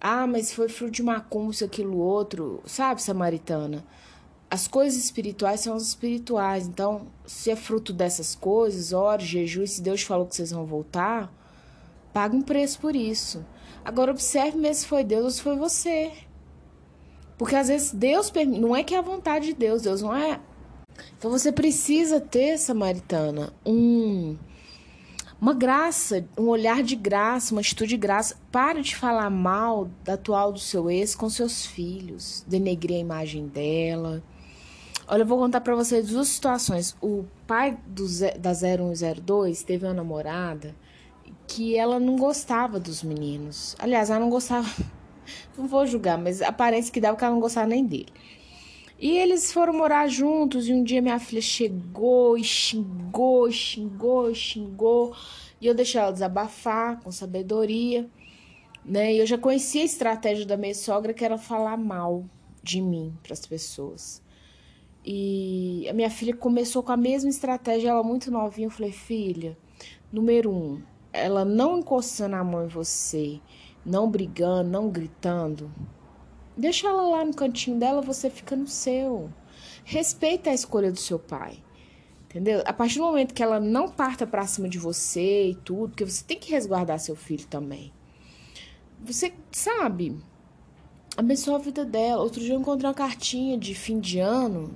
Ah, 0.00 0.26
mas 0.26 0.54
foi 0.54 0.70
fruto 0.70 0.92
de 0.92 1.02
macumba, 1.02 1.50
isso, 1.50 1.66
aquilo, 1.66 1.98
outro. 1.98 2.62
Sabe, 2.64 3.02
samaritana? 3.02 3.84
As 4.52 4.68
coisas 4.68 5.02
espirituais 5.02 5.60
são 5.60 5.74
as 5.74 5.84
espirituais. 5.84 6.66
Então, 6.66 7.06
se 7.24 7.50
é 7.50 7.56
fruto 7.56 7.90
dessas 7.90 8.34
coisas, 8.34 8.92
ore, 8.92 9.24
jejum, 9.24 9.66
se 9.66 9.80
Deus 9.80 10.02
falou 10.02 10.26
que 10.26 10.36
vocês 10.36 10.50
vão 10.50 10.66
voltar, 10.66 11.32
paga 12.12 12.36
um 12.36 12.42
preço 12.42 12.78
por 12.78 12.94
isso. 12.94 13.42
Agora, 13.82 14.10
observe 14.10 14.58
mesmo 14.58 14.82
se 14.82 14.86
foi 14.86 15.04
Deus 15.04 15.24
ou 15.24 15.30
se 15.30 15.40
foi 15.40 15.56
você. 15.56 16.12
Porque 17.38 17.56
às 17.56 17.68
vezes 17.68 17.92
Deus 17.92 18.30
permite, 18.30 18.60
não 18.60 18.76
é 18.76 18.84
que 18.84 18.94
é 18.94 18.98
a 18.98 19.00
vontade 19.00 19.46
de 19.46 19.54
Deus, 19.54 19.80
Deus 19.80 20.02
não 20.02 20.14
é. 20.14 20.38
Então 21.16 21.30
você 21.30 21.50
precisa 21.50 22.20
ter, 22.20 22.58
Samaritana, 22.58 23.54
um 23.64 24.36
uma 25.40 25.54
graça, 25.54 26.28
um 26.38 26.48
olhar 26.48 26.82
de 26.82 26.94
graça, 26.94 27.54
uma 27.54 27.62
atitude 27.62 27.88
de 27.88 27.96
graça. 27.96 28.36
Pare 28.52 28.82
de 28.82 28.94
falar 28.94 29.30
mal 29.30 29.88
da 30.04 30.12
atual 30.12 30.52
do 30.52 30.60
seu 30.60 30.90
ex 30.90 31.14
com 31.14 31.30
seus 31.30 31.64
filhos, 31.64 32.44
denegrir 32.46 32.98
a 32.98 33.00
imagem 33.00 33.46
dela. 33.48 34.22
Olha, 35.06 35.22
eu 35.22 35.26
vou 35.26 35.38
contar 35.38 35.60
para 35.60 35.74
vocês 35.74 36.08
duas 36.08 36.28
situações. 36.28 36.96
O 37.00 37.24
pai 37.46 37.76
do, 37.86 38.06
da 38.38 38.52
0102 38.52 39.62
teve 39.62 39.84
uma 39.84 39.94
namorada 39.94 40.74
que 41.46 41.76
ela 41.76 41.98
não 41.98 42.16
gostava 42.16 42.78
dos 42.78 43.02
meninos. 43.02 43.74
Aliás, 43.78 44.10
ela 44.10 44.20
não 44.20 44.30
gostava 44.30 44.68
não 45.58 45.66
vou 45.66 45.86
julgar, 45.86 46.16
mas 46.16 46.40
aparece 46.40 46.90
que 46.90 47.00
dava 47.00 47.16
que 47.16 47.24
ela 47.24 47.34
não 47.34 47.40
gostava 47.40 47.66
nem 47.66 47.84
dele. 47.84 48.12
E 48.98 49.18
eles 49.18 49.52
foram 49.52 49.72
morar 49.72 50.06
juntos 50.06 50.68
e 50.68 50.72
um 50.72 50.84
dia 50.84 51.02
minha 51.02 51.18
filha 51.18 51.42
chegou 51.42 52.38
e 52.38 52.44
xingou, 52.44 53.50
xingou, 53.50 54.32
xingou. 54.32 55.16
E 55.60 55.66
eu 55.66 55.74
deixei 55.74 56.00
ela 56.00 56.12
desabafar 56.12 57.00
com 57.00 57.10
sabedoria, 57.10 58.08
né? 58.84 59.12
E 59.12 59.18
eu 59.18 59.26
já 59.26 59.36
conhecia 59.36 59.82
a 59.82 59.84
estratégia 59.84 60.46
da 60.46 60.56
minha 60.56 60.74
sogra, 60.74 61.12
que 61.12 61.24
era 61.24 61.36
falar 61.36 61.76
mal 61.76 62.24
de 62.62 62.80
mim 62.80 63.12
para 63.24 63.32
as 63.32 63.44
pessoas. 63.44 64.22
E 65.04 65.86
a 65.88 65.92
minha 65.92 66.10
filha 66.10 66.34
começou 66.36 66.82
com 66.82 66.92
a 66.92 66.96
mesma 66.96 67.28
estratégia, 67.28 67.90
ela 67.90 68.02
muito 68.02 68.30
novinha. 68.30 68.66
Eu 68.66 68.70
falei, 68.70 68.92
filha, 68.92 69.56
número 70.12 70.50
um, 70.50 70.82
ela 71.12 71.44
não 71.44 71.78
encostando 71.78 72.36
a 72.36 72.44
mão 72.44 72.64
em 72.64 72.68
você, 72.68 73.40
não 73.84 74.10
brigando, 74.10 74.70
não 74.70 74.88
gritando, 74.88 75.70
deixa 76.56 76.88
ela 76.88 77.02
lá 77.02 77.24
no 77.24 77.34
cantinho 77.34 77.78
dela, 77.78 78.00
você 78.00 78.30
fica 78.30 78.54
no 78.54 78.66
seu. 78.66 79.30
Respeita 79.84 80.50
a 80.50 80.54
escolha 80.54 80.92
do 80.92 80.98
seu 80.98 81.18
pai. 81.18 81.58
Entendeu? 82.24 82.62
A 82.64 82.72
partir 82.72 82.98
do 82.98 83.04
momento 83.04 83.34
que 83.34 83.42
ela 83.42 83.60
não 83.60 83.88
parta 83.88 84.26
pra 84.26 84.46
cima 84.46 84.68
de 84.68 84.78
você 84.78 85.50
e 85.50 85.54
tudo, 85.54 85.90
porque 85.90 86.04
você 86.04 86.24
tem 86.24 86.38
que 86.38 86.50
resguardar 86.50 86.98
seu 86.98 87.14
filho 87.14 87.46
também. 87.46 87.92
Você 89.04 89.34
sabe, 89.50 90.16
abençoa 91.14 91.56
a 91.56 91.58
vida 91.58 91.84
dela. 91.84 92.22
Outro 92.22 92.40
dia 92.40 92.54
eu 92.54 92.60
encontrei 92.60 92.88
uma 92.88 92.94
cartinha 92.94 93.58
de 93.58 93.74
fim 93.74 94.00
de 94.00 94.18
ano, 94.18 94.74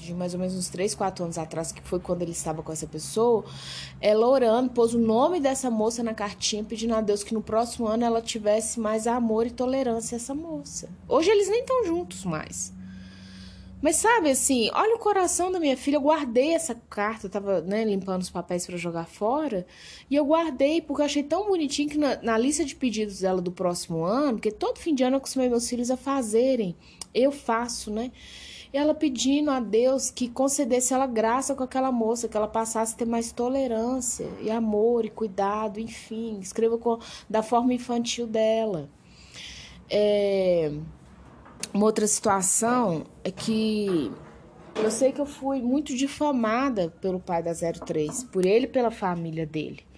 de 0.00 0.14
mais 0.14 0.34
ou 0.34 0.40
menos 0.40 0.54
uns 0.54 0.68
3, 0.68 0.94
4 0.94 1.24
anos 1.24 1.38
atrás, 1.38 1.72
que 1.72 1.80
foi 1.82 2.00
quando 2.00 2.22
ele 2.22 2.32
estava 2.32 2.62
com 2.62 2.72
essa 2.72 2.86
pessoa. 2.86 3.44
Ela 4.00 4.26
orando, 4.26 4.70
pôs 4.70 4.94
o 4.94 4.98
nome 4.98 5.40
dessa 5.40 5.70
moça 5.70 6.02
na 6.02 6.14
cartinha, 6.14 6.64
pedindo 6.64 6.94
a 6.94 7.00
Deus 7.00 7.22
que 7.22 7.34
no 7.34 7.42
próximo 7.42 7.86
ano 7.86 8.04
ela 8.04 8.20
tivesse 8.20 8.80
mais 8.80 9.06
amor 9.06 9.46
e 9.46 9.50
tolerância 9.50 10.16
a 10.16 10.18
essa 10.18 10.34
moça. 10.34 10.88
Hoje 11.08 11.30
eles 11.30 11.48
nem 11.48 11.60
estão 11.60 11.84
juntos 11.84 12.24
mais. 12.24 12.72
Mas 13.82 13.96
sabe 13.96 14.30
assim, 14.30 14.70
olha 14.74 14.94
o 14.94 14.98
coração 14.98 15.50
da 15.50 15.58
minha 15.58 15.76
filha. 15.76 15.96
Eu 15.96 16.02
guardei 16.02 16.54
essa 16.54 16.74
carta, 16.74 17.26
eu 17.26 17.30
tava 17.30 17.62
né, 17.62 17.82
limpando 17.82 18.20
os 18.20 18.28
papéis 18.28 18.66
para 18.66 18.76
jogar 18.76 19.06
fora. 19.06 19.66
E 20.10 20.14
eu 20.14 20.24
guardei 20.24 20.82
porque 20.82 21.00
eu 21.00 21.06
achei 21.06 21.22
tão 21.22 21.46
bonitinho 21.46 21.88
que 21.88 21.96
na, 21.96 22.20
na, 22.22 22.36
lista 22.36 22.62
de 22.64 22.74
pedidos 22.74 23.20
dela 23.20 23.40
do 23.40 23.50
próximo 23.50 24.04
ano, 24.04 24.34
porque 24.34 24.50
todo 24.50 24.78
fim 24.78 24.94
de 24.94 25.02
ano 25.02 25.16
eu 25.16 25.18
acostumei 25.18 25.48
meus 25.48 25.68
filhos 25.68 25.90
a 25.90 25.96
fazerem. 25.96 26.76
Eu 27.14 27.32
faço, 27.32 27.90
né? 27.90 28.12
E 28.72 28.78
ela 28.78 28.94
pedindo 28.94 29.50
a 29.50 29.58
Deus 29.58 30.10
que 30.10 30.28
concedesse 30.28 30.94
ela 30.94 31.06
graça 31.06 31.54
com 31.54 31.64
aquela 31.64 31.90
moça, 31.90 32.28
que 32.28 32.36
ela 32.36 32.46
passasse 32.46 32.94
a 32.94 32.98
ter 32.98 33.04
mais 33.04 33.32
tolerância 33.32 34.28
e 34.40 34.50
amor 34.50 35.04
e 35.04 35.10
cuidado, 35.10 35.80
enfim. 35.80 36.38
Escreva 36.40 36.78
com, 36.78 36.98
da 37.28 37.42
forma 37.42 37.74
infantil 37.74 38.26
dela. 38.26 38.88
É. 39.88 40.72
Uma 41.74 41.86
outra 41.86 42.06
situação 42.06 43.04
é 43.22 43.30
que 43.30 44.10
eu 44.76 44.90
sei 44.90 45.12
que 45.12 45.20
eu 45.20 45.26
fui 45.26 45.60
muito 45.60 45.94
difamada 45.94 46.90
pelo 47.00 47.20
pai 47.20 47.42
da 47.42 47.52
03, 47.52 48.24
por 48.24 48.46
ele 48.46 48.64
e 48.64 48.68
pela 48.68 48.90
família 48.90 49.46
dele. 49.46 49.89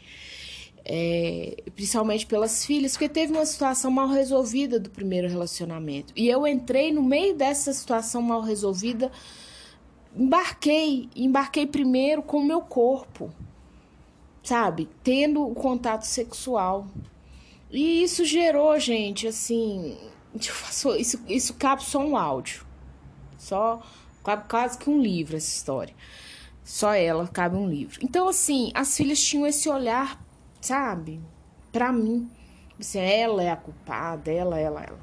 É, 0.84 1.62
principalmente 1.76 2.26
pelas 2.26 2.64
filhas, 2.66 2.92
porque 2.92 3.08
teve 3.08 3.32
uma 3.32 3.46
situação 3.46 3.90
mal 3.90 4.08
resolvida 4.08 4.80
do 4.80 4.90
primeiro 4.90 5.28
relacionamento. 5.28 6.12
E 6.16 6.28
eu 6.28 6.44
entrei 6.46 6.92
no 6.92 7.02
meio 7.02 7.36
dessa 7.36 7.72
situação 7.72 8.20
mal 8.20 8.40
resolvida, 8.40 9.10
embarquei, 10.16 11.08
embarquei 11.14 11.66
primeiro 11.66 12.20
com 12.20 12.38
o 12.38 12.44
meu 12.44 12.60
corpo, 12.60 13.30
sabe? 14.42 14.88
Tendo 15.04 15.46
o 15.46 15.54
contato 15.54 16.02
sexual. 16.02 16.88
E 17.70 18.02
isso 18.02 18.24
gerou, 18.24 18.78
gente, 18.78 19.28
assim, 19.28 19.96
isso, 20.98 21.20
isso 21.28 21.54
cabe 21.54 21.84
só 21.84 22.00
um 22.00 22.16
áudio. 22.16 22.66
Só 23.38 23.82
cabe 24.22 24.48
quase 24.48 24.78
que 24.78 24.88
um 24.88 25.00
livro 25.00 25.36
essa 25.36 25.48
história. 25.48 25.94
Só 26.64 26.94
ela 26.94 27.26
cabe 27.26 27.56
um 27.56 27.68
livro. 27.68 27.98
Então, 28.02 28.28
assim, 28.28 28.70
as 28.74 28.96
filhas 28.96 29.22
tinham 29.22 29.46
esse 29.46 29.68
olhar, 29.68 30.22
sabe? 30.62 31.20
Pra 31.70 31.92
mim. 31.92 32.30
Assim, 32.80 32.98
ela 32.98 33.42
é 33.42 33.50
a 33.50 33.56
culpada, 33.56 34.30
ela, 34.30 34.58
ela, 34.58 34.82
ela. 34.82 35.00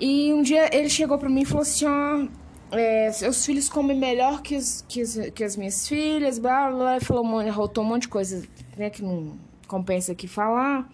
E 0.00 0.32
um 0.32 0.42
dia 0.42 0.68
ele 0.76 0.88
chegou 0.88 1.18
pra 1.18 1.28
mim 1.28 1.42
e 1.42 1.44
falou 1.44 1.62
assim: 1.62 1.86
ó. 1.86 2.26
É, 2.72 3.12
seus 3.12 3.46
filhos 3.46 3.68
comem 3.68 3.96
melhor 3.96 4.42
que, 4.42 4.56
os, 4.56 4.84
que, 4.88 5.00
as, 5.00 5.16
que 5.32 5.44
as 5.44 5.56
minhas 5.56 5.86
filhas, 5.86 6.40
blá 6.40 6.68
blá, 6.68 6.76
blá. 6.76 7.00
Falou, 7.00 7.50
rotou 7.52 7.84
um 7.84 7.86
monte 7.86 8.02
de 8.02 8.08
coisa 8.08 8.42
né, 8.76 8.90
que 8.90 9.00
não 9.02 9.38
compensa 9.68 10.12
aqui 10.12 10.26
falar. 10.26 10.90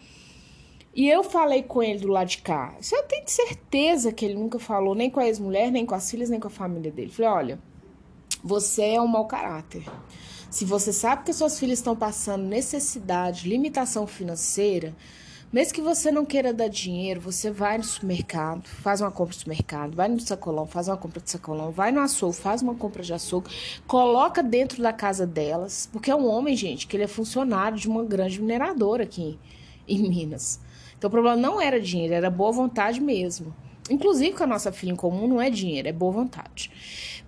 E 0.95 1.09
eu 1.09 1.23
falei 1.23 1.63
com 1.63 1.83
ele 1.83 2.01
do 2.01 2.09
lado 2.09 2.29
de 2.29 2.39
cá. 2.39 2.75
Eu 2.93 3.03
tenho 3.05 3.27
certeza 3.27 4.13
que 4.13 4.25
ele 4.25 4.35
nunca 4.35 4.59
falou 4.59 4.95
nem 4.95 5.09
com 5.09 5.21
a 5.21 5.27
ex-mulher, 5.27 5.71
nem 5.71 5.87
com 5.87 5.95
as 5.95 6.11
filhas, 6.11 6.29
nem 6.29 6.41
com 6.41 6.49
a 6.49 6.51
família 6.51 6.91
dele. 6.91 7.11
Falei: 7.11 7.31
olha, 7.31 7.59
você 8.43 8.95
é 8.95 9.01
um 9.01 9.07
mau 9.07 9.27
caráter. 9.27 9.85
Se 10.51 10.65
você 10.65 10.93
sabe 10.93 11.23
que 11.23 11.31
as 11.31 11.37
suas 11.37 11.61
filhas 11.61 11.79
estão 11.79 11.95
passando 11.95 12.43
necessidade, 12.43 13.49
limitação 13.49 14.05
financeira, 14.05 14.93
mesmo 15.53 15.75
que 15.75 15.81
você 15.81 16.11
não 16.11 16.25
queira 16.25 16.53
dar 16.53 16.69
dinheiro, 16.69 17.21
você 17.21 17.53
vai 17.53 17.79
no 17.79 17.85
supermercado, 17.85 18.67
faz 18.67 19.01
uma 19.01 19.13
compra 19.13 19.35
no 19.35 19.39
supermercado, 19.39 19.95
vai 19.95 20.09
no 20.09 20.19
sacolão, 20.19 20.67
faz 20.67 20.89
uma 20.89 20.97
compra 20.97 21.21
de 21.21 21.31
sacolão, 21.31 21.71
vai 21.71 21.93
no 21.93 22.01
açougue, 22.01 22.37
faz 22.37 22.63
uma 22.63 22.75
compra 22.75 23.01
de 23.01 23.15
açougue, 23.15 23.49
coloca 23.87 24.43
dentro 24.43 24.83
da 24.83 24.93
casa 24.93 25.25
delas, 25.25 25.89
porque 25.93 26.11
é 26.11 26.17
um 26.17 26.27
homem, 26.29 26.57
gente, 26.57 26.89
que 26.89 26.97
ele 26.97 27.05
é 27.05 27.09
funcionário 27.09 27.79
de 27.79 27.89
uma 27.89 28.05
grande 28.05 28.41
mineradora 28.41 29.05
aqui 29.05 29.39
em 29.87 30.09
Minas. 30.09 30.61
Então 30.99 31.07
o 31.07 31.11
problema 31.13 31.37
não 31.37 31.61
era 31.61 31.81
dinheiro, 31.81 32.13
era 32.13 32.29
boa 32.29 32.51
vontade 32.51 33.01
mesmo. 33.01 33.55
Inclusive 33.91 34.37
com 34.37 34.45
a 34.45 34.47
nossa 34.47 34.71
filha 34.71 34.93
em 34.93 34.97
comum 34.97 35.27
não 35.27 35.41
é 35.41 35.51
dinheiro, 35.51 35.89
é 35.89 35.93
boa 35.93 36.13
vontade. 36.13 36.71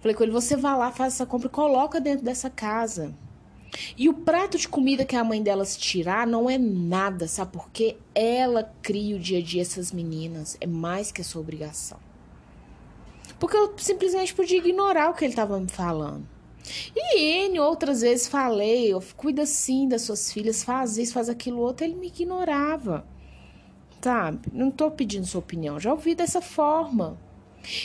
Falei 0.00 0.14
com 0.14 0.22
ele: 0.22 0.32
você 0.32 0.56
vai 0.56 0.76
lá, 0.78 0.92
faz 0.92 1.14
essa 1.14 1.26
compra 1.26 1.48
e 1.48 1.50
coloca 1.50 2.00
dentro 2.00 2.24
dessa 2.24 2.48
casa. 2.48 3.12
E 3.96 4.08
o 4.08 4.14
prato 4.14 4.58
de 4.58 4.68
comida 4.68 5.04
que 5.04 5.16
a 5.16 5.24
mãe 5.24 5.42
delas 5.42 5.76
tirar 5.76 6.26
não 6.26 6.48
é 6.48 6.58
nada, 6.58 7.26
sabe 7.26 7.52
por 7.52 7.70
quê? 7.70 7.96
Ela 8.14 8.70
cria 8.82 9.16
o 9.16 9.18
dia 9.18 9.38
a 9.38 9.42
dia 9.42 9.62
essas 9.62 9.90
meninas. 9.92 10.56
É 10.60 10.66
mais 10.66 11.10
que 11.10 11.22
a 11.22 11.24
sua 11.24 11.40
obrigação. 11.40 11.98
Porque 13.40 13.56
eu 13.56 13.72
simplesmente 13.78 14.34
podia 14.34 14.58
ignorar 14.58 15.10
o 15.10 15.14
que 15.14 15.24
ele 15.24 15.32
estava 15.32 15.58
me 15.58 15.68
falando. 15.68 16.28
E 16.94 17.46
N 17.46 17.58
outras 17.60 18.02
vezes 18.02 18.28
falei, 18.28 18.92
cuida 19.16 19.42
assim 19.42 19.88
das 19.88 20.02
suas 20.02 20.30
filhas, 20.30 20.62
faz 20.62 20.96
isso, 20.96 21.14
faz 21.14 21.28
aquilo 21.28 21.58
outro, 21.58 21.84
ele 21.84 21.96
me 21.96 22.06
ignorava 22.06 23.04
sabe? 24.02 24.48
Não 24.52 24.70
tô 24.70 24.90
pedindo 24.90 25.26
sua 25.26 25.38
opinião, 25.38 25.78
já 25.78 25.92
ouvi 25.92 26.14
dessa 26.14 26.40
forma. 26.40 27.18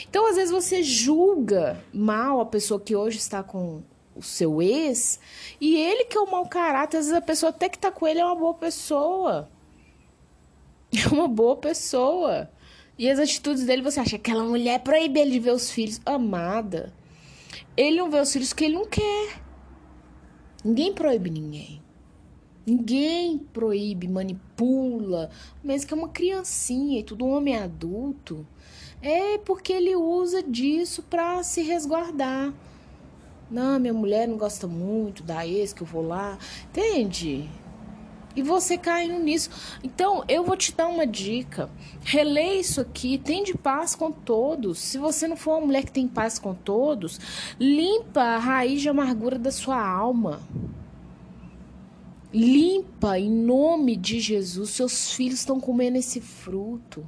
Então, 0.08 0.28
às 0.28 0.36
vezes, 0.36 0.50
você 0.50 0.82
julga 0.82 1.82
mal 1.94 2.40
a 2.40 2.46
pessoa 2.46 2.80
que 2.80 2.96
hoje 2.96 3.18
está 3.18 3.42
com 3.42 3.82
o 4.14 4.22
seu 4.22 4.60
ex, 4.60 5.20
e 5.60 5.76
ele 5.76 6.04
que 6.04 6.18
é 6.18 6.20
o 6.20 6.30
mau 6.30 6.46
caráter, 6.48 6.98
às 6.98 7.06
vezes 7.06 7.16
a 7.16 7.22
pessoa 7.22 7.50
até 7.50 7.68
que 7.68 7.78
tá 7.78 7.90
com 7.92 8.06
ele 8.06 8.18
é 8.18 8.24
uma 8.24 8.34
boa 8.34 8.54
pessoa. 8.54 9.48
É 10.92 11.06
uma 11.08 11.28
boa 11.28 11.56
pessoa. 11.56 12.50
E 12.98 13.08
as 13.08 13.18
atitudes 13.18 13.64
dele, 13.64 13.82
você 13.82 14.00
acha 14.00 14.18
que 14.18 14.30
aquela 14.30 14.42
mulher 14.42 14.80
proíbe 14.80 15.20
ele 15.20 15.32
de 15.32 15.38
ver 15.38 15.52
os 15.52 15.70
filhos. 15.70 16.00
Amada. 16.04 16.92
Ele 17.76 17.96
não 17.96 18.10
vê 18.10 18.18
os 18.18 18.32
filhos 18.32 18.48
porque 18.48 18.64
ele 18.64 18.74
não 18.74 18.86
quer. 18.86 19.40
Ninguém 20.64 20.92
proíbe 20.92 21.30
ninguém. 21.30 21.80
Ninguém 22.68 23.38
proíbe, 23.38 24.06
manipula, 24.06 25.30
mesmo 25.64 25.88
que 25.88 25.94
é 25.94 25.96
uma 25.96 26.10
criancinha 26.10 27.00
e 27.00 27.02
tudo 27.02 27.24
um 27.24 27.34
homem 27.34 27.56
adulto. 27.56 28.46
É 29.00 29.38
porque 29.38 29.72
ele 29.72 29.96
usa 29.96 30.42
disso 30.42 31.02
para 31.02 31.42
se 31.42 31.62
resguardar. 31.62 32.52
Não, 33.50 33.80
minha 33.80 33.94
mulher 33.94 34.28
não 34.28 34.36
gosta 34.36 34.66
muito 34.66 35.22
da 35.22 35.46
ex 35.46 35.72
que 35.72 35.80
eu 35.80 35.86
vou 35.86 36.06
lá. 36.06 36.36
Entende? 36.68 37.48
E 38.36 38.42
você 38.42 38.76
caindo 38.76 39.18
nisso. 39.18 39.48
Então, 39.82 40.22
eu 40.28 40.44
vou 40.44 40.54
te 40.54 40.74
dar 40.74 40.88
uma 40.88 41.06
dica. 41.06 41.70
Relê 42.02 42.60
isso 42.60 42.82
aqui, 42.82 43.16
tem 43.16 43.44
de 43.44 43.56
paz 43.56 43.94
com 43.94 44.12
todos. 44.12 44.78
Se 44.78 44.98
você 44.98 45.26
não 45.26 45.38
for 45.38 45.52
uma 45.52 45.68
mulher 45.68 45.86
que 45.86 45.92
tem 45.92 46.06
paz 46.06 46.38
com 46.38 46.54
todos, 46.54 47.18
limpa 47.58 48.20
a 48.20 48.38
raiz 48.38 48.82
de 48.82 48.90
amargura 48.90 49.38
da 49.38 49.50
sua 49.50 49.82
alma. 49.82 50.42
Limpa 52.32 53.18
em 53.18 53.30
nome 53.30 53.96
de 53.96 54.20
Jesus. 54.20 54.70
Seus 54.70 55.12
filhos 55.12 55.40
estão 55.40 55.58
comendo 55.58 55.96
esse 55.96 56.20
fruto. 56.20 57.06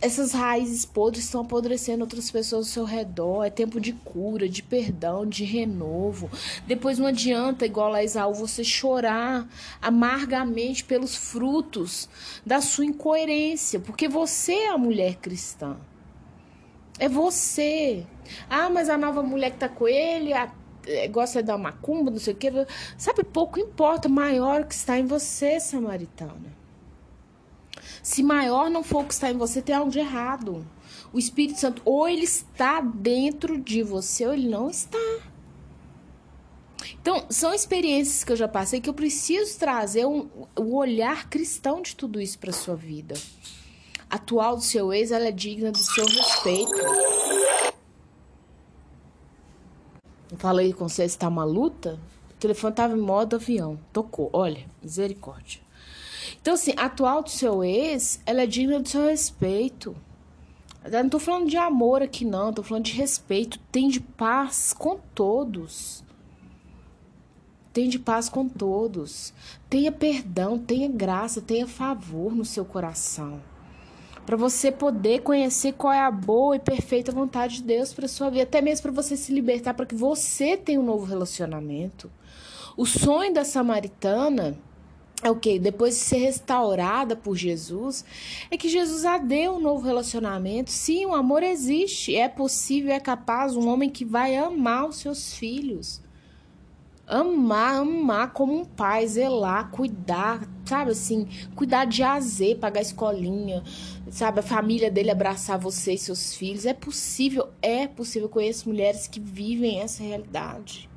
Essas 0.00 0.32
raízes 0.32 0.84
podres 0.84 1.24
estão 1.24 1.40
apodrecendo 1.40 2.04
outras 2.04 2.30
pessoas 2.30 2.66
ao 2.66 2.72
seu 2.72 2.84
redor. 2.84 3.44
É 3.44 3.50
tempo 3.50 3.80
de 3.80 3.92
cura, 3.92 4.48
de 4.48 4.62
perdão, 4.62 5.26
de 5.26 5.44
renovo. 5.44 6.30
Depois 6.66 6.98
não 6.98 7.06
adianta, 7.06 7.66
igual 7.66 7.94
a 7.94 8.04
Esaú, 8.04 8.32
você 8.34 8.62
chorar 8.62 9.48
amargamente 9.82 10.84
pelos 10.84 11.16
frutos 11.16 12.08
da 12.46 12.60
sua 12.60 12.84
incoerência, 12.84 13.80
porque 13.80 14.08
você 14.08 14.52
é 14.52 14.68
a 14.68 14.78
mulher 14.78 15.16
cristã. 15.16 15.76
É 16.98 17.08
você. 17.08 18.06
Ah, 18.48 18.68
mas 18.70 18.88
a 18.88 18.98
nova 18.98 19.22
mulher 19.22 19.52
que 19.52 19.58
tá 19.58 19.68
com 19.68 19.88
ele, 19.88 20.32
a 20.32 20.52
gosta 21.10 21.42
da 21.42 21.58
macumba, 21.58 22.10
não 22.10 22.18
sei 22.18 22.34
o 22.34 22.36
que. 22.36 22.50
Sabe, 22.96 23.24
pouco 23.24 23.58
importa, 23.58 24.08
maior 24.08 24.64
que 24.64 24.74
está 24.74 24.98
em 24.98 25.06
você, 25.06 25.60
samaritana. 25.60 26.56
Se 28.02 28.22
maior 28.22 28.70
não 28.70 28.82
for 28.82 29.04
o 29.04 29.06
que 29.06 29.14
está 29.14 29.30
em 29.30 29.36
você, 29.36 29.60
tem 29.60 29.74
algo 29.74 29.90
de 29.90 29.98
errado. 29.98 30.66
O 31.12 31.18
Espírito 31.18 31.58
Santo, 31.58 31.82
ou 31.84 32.08
ele 32.08 32.24
está 32.24 32.80
dentro 32.80 33.58
de 33.58 33.82
você, 33.82 34.26
ou 34.26 34.32
ele 34.32 34.48
não 34.48 34.70
está. 34.70 34.98
Então, 37.00 37.26
são 37.28 37.52
experiências 37.52 38.24
que 38.24 38.32
eu 38.32 38.36
já 38.36 38.48
passei 38.48 38.80
que 38.80 38.88
eu 38.88 38.94
preciso 38.94 39.58
trazer 39.58 40.06
um, 40.06 40.28
o 40.56 40.76
olhar 40.76 41.28
cristão 41.28 41.82
de 41.82 41.94
tudo 41.96 42.20
isso 42.20 42.38
para 42.38 42.52
sua 42.52 42.76
vida. 42.76 43.14
atual 44.08 44.56
do 44.56 44.62
seu 44.62 44.92
ex, 44.92 45.10
ela 45.10 45.28
é 45.28 45.32
digna 45.32 45.70
do 45.70 45.78
seu 45.78 46.04
respeito. 46.04 47.37
Falei 50.36 50.72
com 50.72 50.88
você 50.88 51.04
está 51.04 51.28
uma 51.28 51.44
luta, 51.44 51.98
O 52.30 52.34
telefone 52.38 52.74
tava 52.74 52.96
em 52.96 53.00
modo 53.00 53.36
avião. 53.36 53.78
Tocou. 53.92 54.30
Olha, 54.32 54.64
misericórdia. 54.82 55.60
Então, 56.40 56.54
assim, 56.54 56.72
a 56.76 56.84
atual 56.84 57.22
do 57.22 57.30
seu 57.30 57.64
ex, 57.64 58.20
ela 58.24 58.42
é 58.42 58.46
digna 58.46 58.80
do 58.80 58.88
seu 58.88 59.06
respeito. 59.06 59.96
Eu 60.84 61.02
não 61.02 61.10
tô 61.10 61.18
falando 61.18 61.48
de 61.48 61.56
amor 61.56 62.02
aqui, 62.02 62.24
não. 62.24 62.52
Tô 62.52 62.62
falando 62.62 62.84
de 62.84 62.92
respeito. 62.92 63.58
Tem 63.72 63.88
de 63.88 64.00
paz 64.00 64.72
com 64.72 64.98
todos. 65.14 66.04
Tem 67.72 67.88
de 67.88 67.98
paz 67.98 68.28
com 68.28 68.48
todos. 68.48 69.32
Tenha 69.68 69.92
perdão, 69.92 70.58
tenha 70.58 70.88
graça, 70.88 71.40
tenha 71.40 71.66
favor 71.66 72.34
no 72.34 72.44
seu 72.44 72.64
coração. 72.64 73.40
Para 74.28 74.36
você 74.36 74.70
poder 74.70 75.22
conhecer 75.22 75.72
qual 75.72 75.90
é 75.90 76.00
a 76.00 76.10
boa 76.10 76.54
e 76.54 76.58
perfeita 76.58 77.10
vontade 77.10 77.54
de 77.54 77.62
Deus 77.62 77.94
para 77.94 78.06
sua 78.06 78.28
vida, 78.28 78.42
até 78.42 78.60
mesmo 78.60 78.82
para 78.82 78.92
você 78.92 79.16
se 79.16 79.32
libertar, 79.32 79.72
para 79.72 79.86
que 79.86 79.94
você 79.94 80.54
tenha 80.54 80.78
um 80.78 80.84
novo 80.84 81.06
relacionamento. 81.06 82.12
O 82.76 82.84
sonho 82.84 83.32
da 83.32 83.42
samaritana 83.42 84.58
é 85.22 85.30
o 85.30 85.34
que? 85.34 85.58
Depois 85.58 85.94
de 85.94 86.00
ser 86.02 86.18
restaurada 86.18 87.16
por 87.16 87.36
Jesus, 87.36 88.04
é 88.50 88.58
que 88.58 88.68
Jesus 88.68 89.06
a 89.06 89.16
deu 89.16 89.54
um 89.54 89.60
novo 89.60 89.86
relacionamento. 89.86 90.70
Sim, 90.70 91.06
o 91.06 91.14
amor 91.14 91.42
existe, 91.42 92.14
é 92.14 92.28
possível, 92.28 92.92
é 92.92 93.00
capaz 93.00 93.56
um 93.56 93.66
homem 93.66 93.88
que 93.88 94.04
vai 94.04 94.36
amar 94.36 94.90
os 94.90 94.96
seus 94.96 95.32
filhos. 95.32 96.02
Amar, 97.08 97.76
amar 97.76 98.34
como 98.34 98.54
um 98.54 98.66
pai, 98.66 99.06
zelar, 99.06 99.70
cuidar, 99.70 100.46
sabe 100.66 100.90
assim, 100.90 101.26
cuidar 101.56 101.86
de 101.86 102.02
azer, 102.02 102.58
pagar 102.58 102.82
escolinha, 102.82 103.64
sabe, 104.10 104.40
a 104.40 104.42
família 104.42 104.90
dele 104.90 105.10
abraçar 105.10 105.58
você 105.58 105.94
e 105.94 105.98
seus 105.98 106.34
filhos. 106.34 106.66
É 106.66 106.74
possível, 106.74 107.48
é 107.62 107.86
possível. 107.86 108.26
Eu 108.26 108.32
conheço 108.32 108.68
mulheres 108.68 109.06
que 109.06 109.18
vivem 109.18 109.80
essa 109.80 110.02
realidade. 110.02 110.88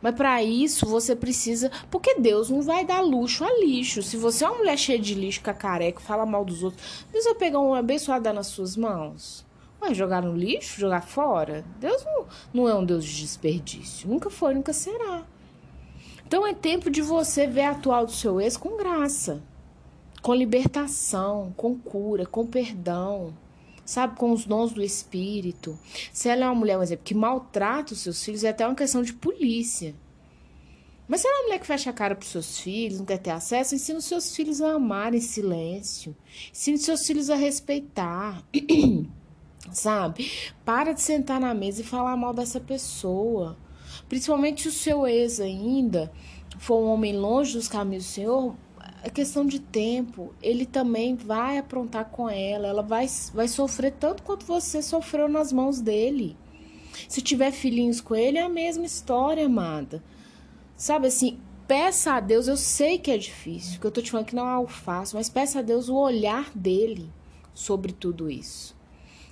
Mas 0.00 0.14
para 0.14 0.40
isso 0.40 0.86
você 0.86 1.16
precisa. 1.16 1.70
Porque 1.90 2.20
Deus 2.20 2.48
não 2.48 2.62
vai 2.62 2.84
dar 2.84 3.00
luxo 3.00 3.44
a 3.44 3.58
lixo. 3.58 4.02
Se 4.02 4.16
você 4.16 4.44
é 4.44 4.48
uma 4.48 4.58
mulher 4.58 4.78
cheia 4.78 4.98
de 4.98 5.14
lixo, 5.14 5.40
cacareca, 5.40 6.00
fala 6.00 6.24
mal 6.24 6.44
dos 6.44 6.62
outros, 6.62 7.04
Deus 7.12 7.24
vai 7.24 7.34
pegar 7.34 7.58
uma 7.58 7.80
abençoada 7.80 8.32
nas 8.32 8.46
suas 8.46 8.76
mãos. 8.76 9.47
Vai 9.80 9.94
jogar 9.94 10.22
no 10.22 10.36
lixo, 10.36 10.80
jogar 10.80 11.02
fora? 11.02 11.64
Deus 11.78 12.04
não, 12.04 12.26
não 12.52 12.68
é 12.68 12.74
um 12.74 12.84
Deus 12.84 13.04
de 13.04 13.20
desperdício. 13.20 14.08
Nunca 14.08 14.28
foi, 14.28 14.54
nunca 14.54 14.72
será. 14.72 15.24
Então 16.26 16.46
é 16.46 16.52
tempo 16.52 16.90
de 16.90 17.00
você 17.00 17.46
ver 17.46 17.62
a 17.62 17.70
atual 17.70 18.04
do 18.04 18.12
seu 18.12 18.40
ex 18.40 18.56
com 18.56 18.76
graça, 18.76 19.42
com 20.20 20.34
libertação, 20.34 21.54
com 21.56 21.78
cura, 21.78 22.26
com 22.26 22.46
perdão 22.46 23.34
sabe, 23.88 24.16
com 24.16 24.32
os 24.32 24.44
dons 24.44 24.72
do 24.72 24.82
espírito. 24.82 25.78
Se 26.12 26.28
ela 26.28 26.44
é 26.44 26.46
uma 26.46 26.54
mulher, 26.54 26.76
por 26.76 26.82
exemplo, 26.82 27.04
que 27.04 27.14
maltrata 27.14 27.94
os 27.94 28.00
seus 28.00 28.22
filhos, 28.22 28.44
é 28.44 28.50
até 28.50 28.66
uma 28.66 28.74
questão 28.74 29.02
de 29.02 29.14
polícia. 29.14 29.94
Mas 31.08 31.22
se 31.22 31.26
ela 31.26 31.36
é 31.36 31.40
uma 31.40 31.44
mulher 31.46 31.58
que 31.58 31.66
fecha 31.66 31.88
a 31.88 31.92
cara 31.94 32.14
para 32.14 32.22
os 32.22 32.30
seus 32.30 32.60
filhos, 32.60 32.98
não 32.98 33.06
quer 33.06 33.16
ter 33.16 33.30
acesso, 33.30 33.74
ensina 33.74 33.98
os 33.98 34.04
seus 34.04 34.36
filhos 34.36 34.60
a 34.60 34.72
amar 34.72 35.14
em 35.14 35.22
silêncio. 35.22 36.14
Ensina 36.52 36.76
os 36.76 36.84
seus 36.84 37.06
filhos 37.06 37.30
a 37.30 37.34
respeitar. 37.34 38.44
sabe? 39.72 40.30
Para 40.64 40.92
de 40.92 41.00
sentar 41.00 41.40
na 41.40 41.54
mesa 41.54 41.80
e 41.80 41.84
falar 41.84 42.16
mal 42.16 42.32
dessa 42.32 42.60
pessoa. 42.60 43.56
Principalmente 44.08 44.62
se 44.62 44.68
o 44.68 44.72
seu 44.72 45.06
ex 45.06 45.40
ainda 45.40 46.10
for 46.58 46.80
um 46.80 46.88
homem 46.88 47.16
longe 47.16 47.54
dos 47.54 47.68
caminhos 47.68 48.04
do 48.04 48.10
Senhor, 48.10 48.54
é 49.02 49.10
questão 49.10 49.46
de 49.46 49.58
tempo. 49.58 50.34
Ele 50.42 50.66
também 50.66 51.14
vai 51.14 51.58
aprontar 51.58 52.06
com 52.06 52.28
ela. 52.28 52.66
Ela 52.68 52.82
vai, 52.82 53.06
vai 53.32 53.48
sofrer 53.48 53.92
tanto 53.92 54.22
quanto 54.22 54.44
você 54.44 54.82
sofreu 54.82 55.28
nas 55.28 55.52
mãos 55.52 55.80
dele. 55.80 56.36
Se 57.08 57.20
tiver 57.20 57.52
filhinhos 57.52 58.00
com 58.00 58.14
ele, 58.14 58.38
é 58.38 58.42
a 58.42 58.48
mesma 58.48 58.84
história, 58.84 59.46
amada. 59.46 60.02
Sabe 60.76 61.06
assim, 61.08 61.38
peça 61.66 62.14
a 62.14 62.20
Deus. 62.20 62.48
Eu 62.48 62.56
sei 62.56 62.98
que 62.98 63.10
é 63.10 63.18
difícil, 63.18 63.80
que 63.80 63.86
eu 63.86 63.90
tô 63.90 64.02
te 64.02 64.10
falando 64.10 64.26
que 64.26 64.34
não 64.34 64.48
é 64.48 64.52
algo 64.52 64.70
fácil, 64.70 65.16
mas 65.16 65.28
peça 65.28 65.60
a 65.60 65.62
Deus 65.62 65.88
o 65.88 65.96
olhar 65.96 66.50
dele 66.54 67.10
sobre 67.54 67.92
tudo 67.92 68.30
isso. 68.30 68.77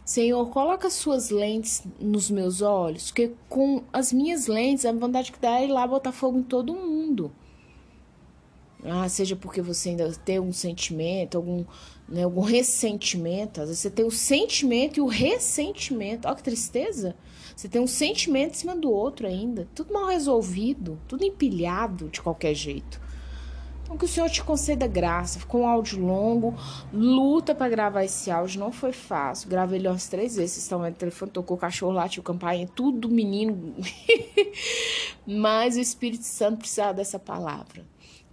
Senhor, 0.06 0.48
coloca 0.50 0.88
suas 0.88 1.30
lentes 1.30 1.82
nos 1.98 2.30
meus 2.30 2.62
olhos, 2.62 3.06
porque 3.06 3.32
com 3.48 3.82
as 3.92 4.12
minhas 4.12 4.46
lentes, 4.46 4.86
a 4.86 4.92
vontade 4.92 5.32
que 5.32 5.40
dá 5.40 5.58
é 5.60 5.64
ir 5.64 5.72
lá 5.72 5.84
botar 5.84 6.12
fogo 6.12 6.38
em 6.38 6.44
todo 6.44 6.76
mundo. 6.76 7.32
Ah, 8.84 9.08
seja 9.08 9.34
porque 9.34 9.60
você 9.60 9.88
ainda 9.88 10.12
tem 10.24 10.38
um 10.38 10.52
sentimento, 10.52 11.36
algum, 11.36 11.64
né, 12.08 12.22
algum 12.22 12.42
ressentimento. 12.42 13.60
Às 13.60 13.66
vezes 13.66 13.82
você 13.82 13.90
tem 13.90 14.04
o 14.04 14.10
sentimento 14.12 14.98
e 14.98 15.00
o 15.00 15.08
ressentimento. 15.08 16.28
Olha 16.28 16.36
que 16.36 16.42
tristeza. 16.44 17.16
Você 17.56 17.68
tem 17.68 17.80
um 17.80 17.86
sentimento 17.88 18.52
em 18.52 18.58
cima 18.58 18.76
do 18.76 18.88
outro 18.88 19.26
ainda. 19.26 19.66
Tudo 19.74 19.92
mal 19.92 20.06
resolvido, 20.06 21.00
tudo 21.08 21.24
empilhado 21.24 22.08
de 22.10 22.22
qualquer 22.22 22.54
jeito. 22.54 23.00
Então, 23.86 23.96
que 23.96 24.04
o 24.04 24.08
Senhor 24.08 24.28
te 24.28 24.42
conceda 24.42 24.84
graça. 24.88 25.38
Ficou 25.38 25.60
um 25.60 25.68
áudio 25.68 26.04
longo. 26.04 26.54
Luta 26.92 27.54
para 27.54 27.68
gravar 27.68 28.04
esse 28.04 28.32
áudio. 28.32 28.58
Não 28.58 28.72
foi 28.72 28.92
fácil. 28.92 29.48
Gravei 29.48 29.78
ele 29.78 29.86
umas 29.86 30.08
três 30.08 30.34
vezes. 30.34 30.56
Estão 30.56 30.82
o 30.82 30.92
telefone, 30.92 31.30
tocou 31.30 31.56
o 31.56 31.60
cachorro, 31.60 31.92
latiu 31.92 32.20
campainha. 32.20 32.66
Tudo 32.66 33.08
menino. 33.08 33.76
Mas 35.24 35.76
o 35.76 35.80
Espírito 35.80 36.24
Santo 36.24 36.58
precisava 36.58 36.94
dessa 36.94 37.16
palavra. 37.16 37.84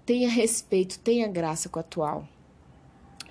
Tenha 0.04 0.28
respeito, 0.28 0.98
tenha 0.98 1.28
graça 1.28 1.70
com 1.70 1.78
o 1.78 1.82
atual, 1.82 2.28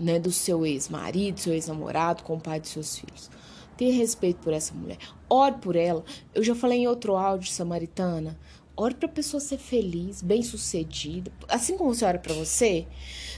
né, 0.00 0.18
do 0.18 0.30
seu 0.30 0.64
ex-marido, 0.64 1.38
seu 1.38 1.52
ex-namorado, 1.52 2.22
com 2.22 2.36
o 2.36 2.40
pai 2.40 2.60
dos 2.60 2.70
seus 2.70 2.98
filhos. 2.98 3.30
Tenha 3.76 3.92
respeito 3.92 4.38
por 4.38 4.52
essa 4.52 4.72
mulher. 4.72 4.98
Ore 5.28 5.56
por 5.56 5.74
ela. 5.74 6.04
Eu 6.32 6.42
já 6.44 6.54
falei 6.54 6.78
em 6.78 6.86
outro 6.86 7.16
áudio, 7.16 7.50
Samaritana. 7.50 8.38
Ore 8.76 8.94
para 8.94 9.08
a 9.08 9.12
pessoa 9.12 9.40
ser 9.40 9.58
feliz, 9.58 10.22
bem-sucedida. 10.22 11.30
Assim 11.48 11.76
como 11.76 11.94
você 11.94 12.04
ora 12.04 12.18
para 12.18 12.34
você. 12.34 12.86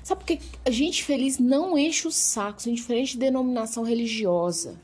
Sabe 0.02 0.20
por 0.20 0.26
que 0.26 0.40
a 0.64 0.70
gente 0.70 1.02
feliz 1.02 1.38
não 1.38 1.76
enche 1.76 2.06
o 2.06 2.12
saco, 2.12 2.62
são 2.62 2.72
diferente 2.72 3.12
de 3.12 3.18
denominação 3.18 3.82
religiosa 3.82 4.78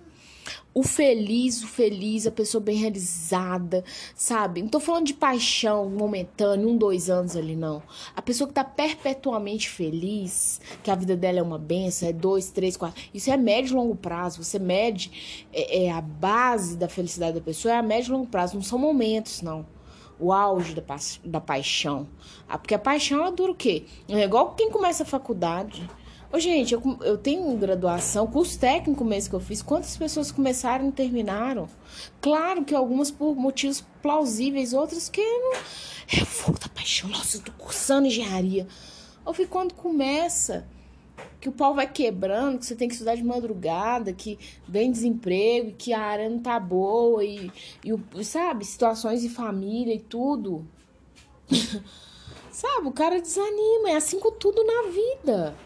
o 0.73 0.83
feliz, 0.83 1.63
o 1.63 1.67
feliz, 1.67 2.27
a 2.27 2.31
pessoa 2.31 2.63
bem 2.63 2.77
realizada, 2.77 3.85
sabe? 4.15 4.63
Não 4.63 4.69
tô 4.69 4.79
falando 4.79 5.07
de 5.07 5.15
paixão 5.15 5.89
momentânea, 5.91 6.67
um, 6.67 6.77
dois 6.77 7.11
anos 7.11 7.37
ali, 7.37 7.57
não. 7.57 7.83
A 8.15 8.23
pessoa 8.23 8.47
que 8.47 8.55
tá 8.55 8.63
perpetuamente 8.63 9.69
feliz, 9.69 10.61
que 10.83 10.91
a 10.91 10.95
vida 10.95 11.17
dela 11.17 11.41
é 11.41 11.43
uma 11.43 11.59
benção, 11.59 12.09
é 12.09 12.13
dois, 12.13 12.51
três, 12.51 12.77
quatro. 12.77 13.03
Isso 13.13 13.31
é 13.31 13.37
médio 13.37 13.73
e 13.73 13.75
longo 13.75 13.97
prazo. 13.97 14.43
Você 14.43 14.59
mede 14.59 15.49
é, 15.53 15.87
é 15.87 15.91
a 15.91 16.01
base 16.01 16.77
da 16.77 16.89
felicidade 16.89 17.35
da 17.35 17.41
pessoa, 17.41 17.75
é 17.75 17.79
a 17.79 17.83
médio 17.83 18.11
e 18.11 18.13
longo 18.13 18.27
prazo. 18.27 18.55
Não 18.55 18.63
são 18.63 18.79
momentos, 18.79 19.43
não. 19.43 19.67
O 20.21 20.33
auge 20.33 20.75
da, 20.75 20.83
pa 20.83 20.97
da 21.25 21.41
paixão. 21.41 22.07
Ah, 22.49 22.59
porque 22.59 22.75
a 22.75 22.79
paixão, 22.79 23.21
ela 23.21 23.33
dura 23.33 23.53
o 23.53 23.55
quê? 23.55 23.87
É 24.09 24.23
igual 24.23 24.55
quem 24.55 24.71
começa 24.71 25.03
a 25.03 25.07
faculdade 25.07 25.89
Ô, 26.33 26.39
gente, 26.39 26.73
eu, 26.73 26.81
eu 27.01 27.19
tenho 27.19 27.57
graduação, 27.57 28.25
curso 28.25 28.57
técnico 28.57 29.05
mesmo 29.05 29.31
que 29.31 29.35
eu 29.35 29.41
fiz. 29.41 29.63
Quantas 29.63 29.97
pessoas 29.97 30.31
começaram 30.31 30.89
e 30.89 30.93
terminaram? 30.93 31.69
Claro 32.21 32.65
que 32.65 32.73
algumas 32.73 33.11
por 33.11 33.35
motivos 33.35 33.85
plausíveis, 34.01 34.73
outras 34.73 35.09
que 35.09 35.21
não. 35.21 35.55
É 36.07 36.25
fogo 36.25 36.57
da 36.61 36.69
paixão. 36.69 37.11
Nossa, 37.11 37.37
eu 37.37 37.43
tô 37.43 37.51
cursando 37.53 38.07
engenharia. 38.07 38.69
Ou 39.25 39.35
quando 39.49 39.75
começa, 39.75 40.69
que 41.41 41.49
o 41.49 41.53
pau 41.53 41.75
vai 41.75 41.91
quebrando, 41.91 42.59
que 42.59 42.67
você 42.67 42.75
tem 42.75 42.89
que 42.89 42.95
estudar 42.95 43.15
de 43.15 43.23
madrugada, 43.23 44.13
que 44.13 44.39
vem 44.69 44.91
desemprego, 44.91 45.73
que 45.77 45.93
a 45.93 46.01
área 46.01 46.29
não 46.29 46.39
tá 46.39 46.61
boa, 46.61 47.25
e, 47.25 47.51
e 48.15 48.25
sabe, 48.25 48.65
situações 48.65 49.23
de 49.23 49.29
família 49.29 49.95
e 49.95 50.01
tudo. 50.01 50.67
sabe, 52.51 52.87
o 52.87 52.93
cara 52.93 53.21
desanima. 53.21 53.91
É 53.91 53.97
assim 53.97 54.21
com 54.21 54.33
tudo 54.33 54.65
na 54.65 54.91
vida. 54.91 55.57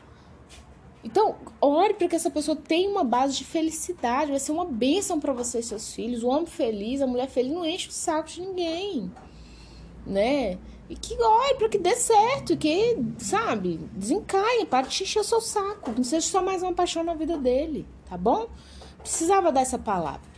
Então, 1.02 1.36
ore 1.60 1.94
para 1.94 2.08
que 2.08 2.16
essa 2.16 2.30
pessoa 2.30 2.56
tenha 2.56 2.88
uma 2.88 3.04
base 3.04 3.36
de 3.36 3.44
felicidade. 3.44 4.30
Vai 4.30 4.40
ser 4.40 4.52
uma 4.52 4.64
bênção 4.64 5.20
para 5.20 5.34
você 5.34 5.58
e 5.58 5.62
seus 5.62 5.92
filhos. 5.92 6.22
O 6.22 6.28
homem 6.28 6.46
feliz, 6.46 7.02
a 7.02 7.06
mulher 7.06 7.28
feliz 7.28 7.52
não 7.52 7.64
enche 7.64 7.88
o 7.88 7.92
saco 7.92 8.28
de 8.28 8.40
ninguém, 8.40 9.12
né? 10.06 10.58
E 10.88 10.94
que 10.94 11.14
ore 11.14 11.54
para 11.54 11.68
que 11.68 11.78
dê 11.78 11.96
certo, 11.96 12.56
que, 12.56 12.98
sabe, 13.18 13.78
desencaia, 13.92 14.66
para 14.66 14.86
de 14.86 15.02
encher 15.02 15.20
o 15.20 15.24
seu 15.24 15.40
saco. 15.40 15.92
Não 15.96 16.04
seja 16.04 16.26
só 16.26 16.42
mais 16.42 16.62
uma 16.62 16.74
paixão 16.74 17.02
na 17.02 17.14
vida 17.14 17.38
dele, 17.38 17.86
tá 18.08 18.16
bom? 18.16 18.48
Precisava 18.98 19.50
dar 19.50 19.62
essa 19.62 19.78
palavra. 19.78 20.34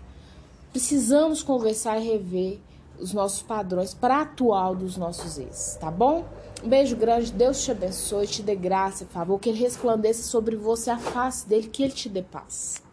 Precisamos 0.73 1.43
conversar 1.43 1.99
e 1.99 2.05
rever 2.07 2.61
os 2.99 3.13
nossos 3.13 3.43
padrões 3.43 3.93
para 3.93 4.23
atual 4.23 4.75
dos 4.75 4.97
nossos 4.97 5.39
ex, 5.39 5.77
tá 5.81 5.91
bom? 5.91 6.25
Um 6.63 6.69
beijo 6.69 6.97
grande, 6.97 7.33
Deus 7.33 7.63
te 7.63 7.71
abençoe, 7.71 8.27
te 8.27 8.43
dê 8.43 8.55
graça 8.55 9.05
favor, 9.07 9.39
que 9.39 9.49
ele 9.49 9.59
resplandeça 9.59 10.23
sobre 10.23 10.57
você 10.57 10.91
a 10.91 10.99
face 10.99 11.47
dele, 11.47 11.69
que 11.69 11.83
ele 11.83 11.93
te 11.93 12.09
dê 12.09 12.23
paz. 12.23 12.86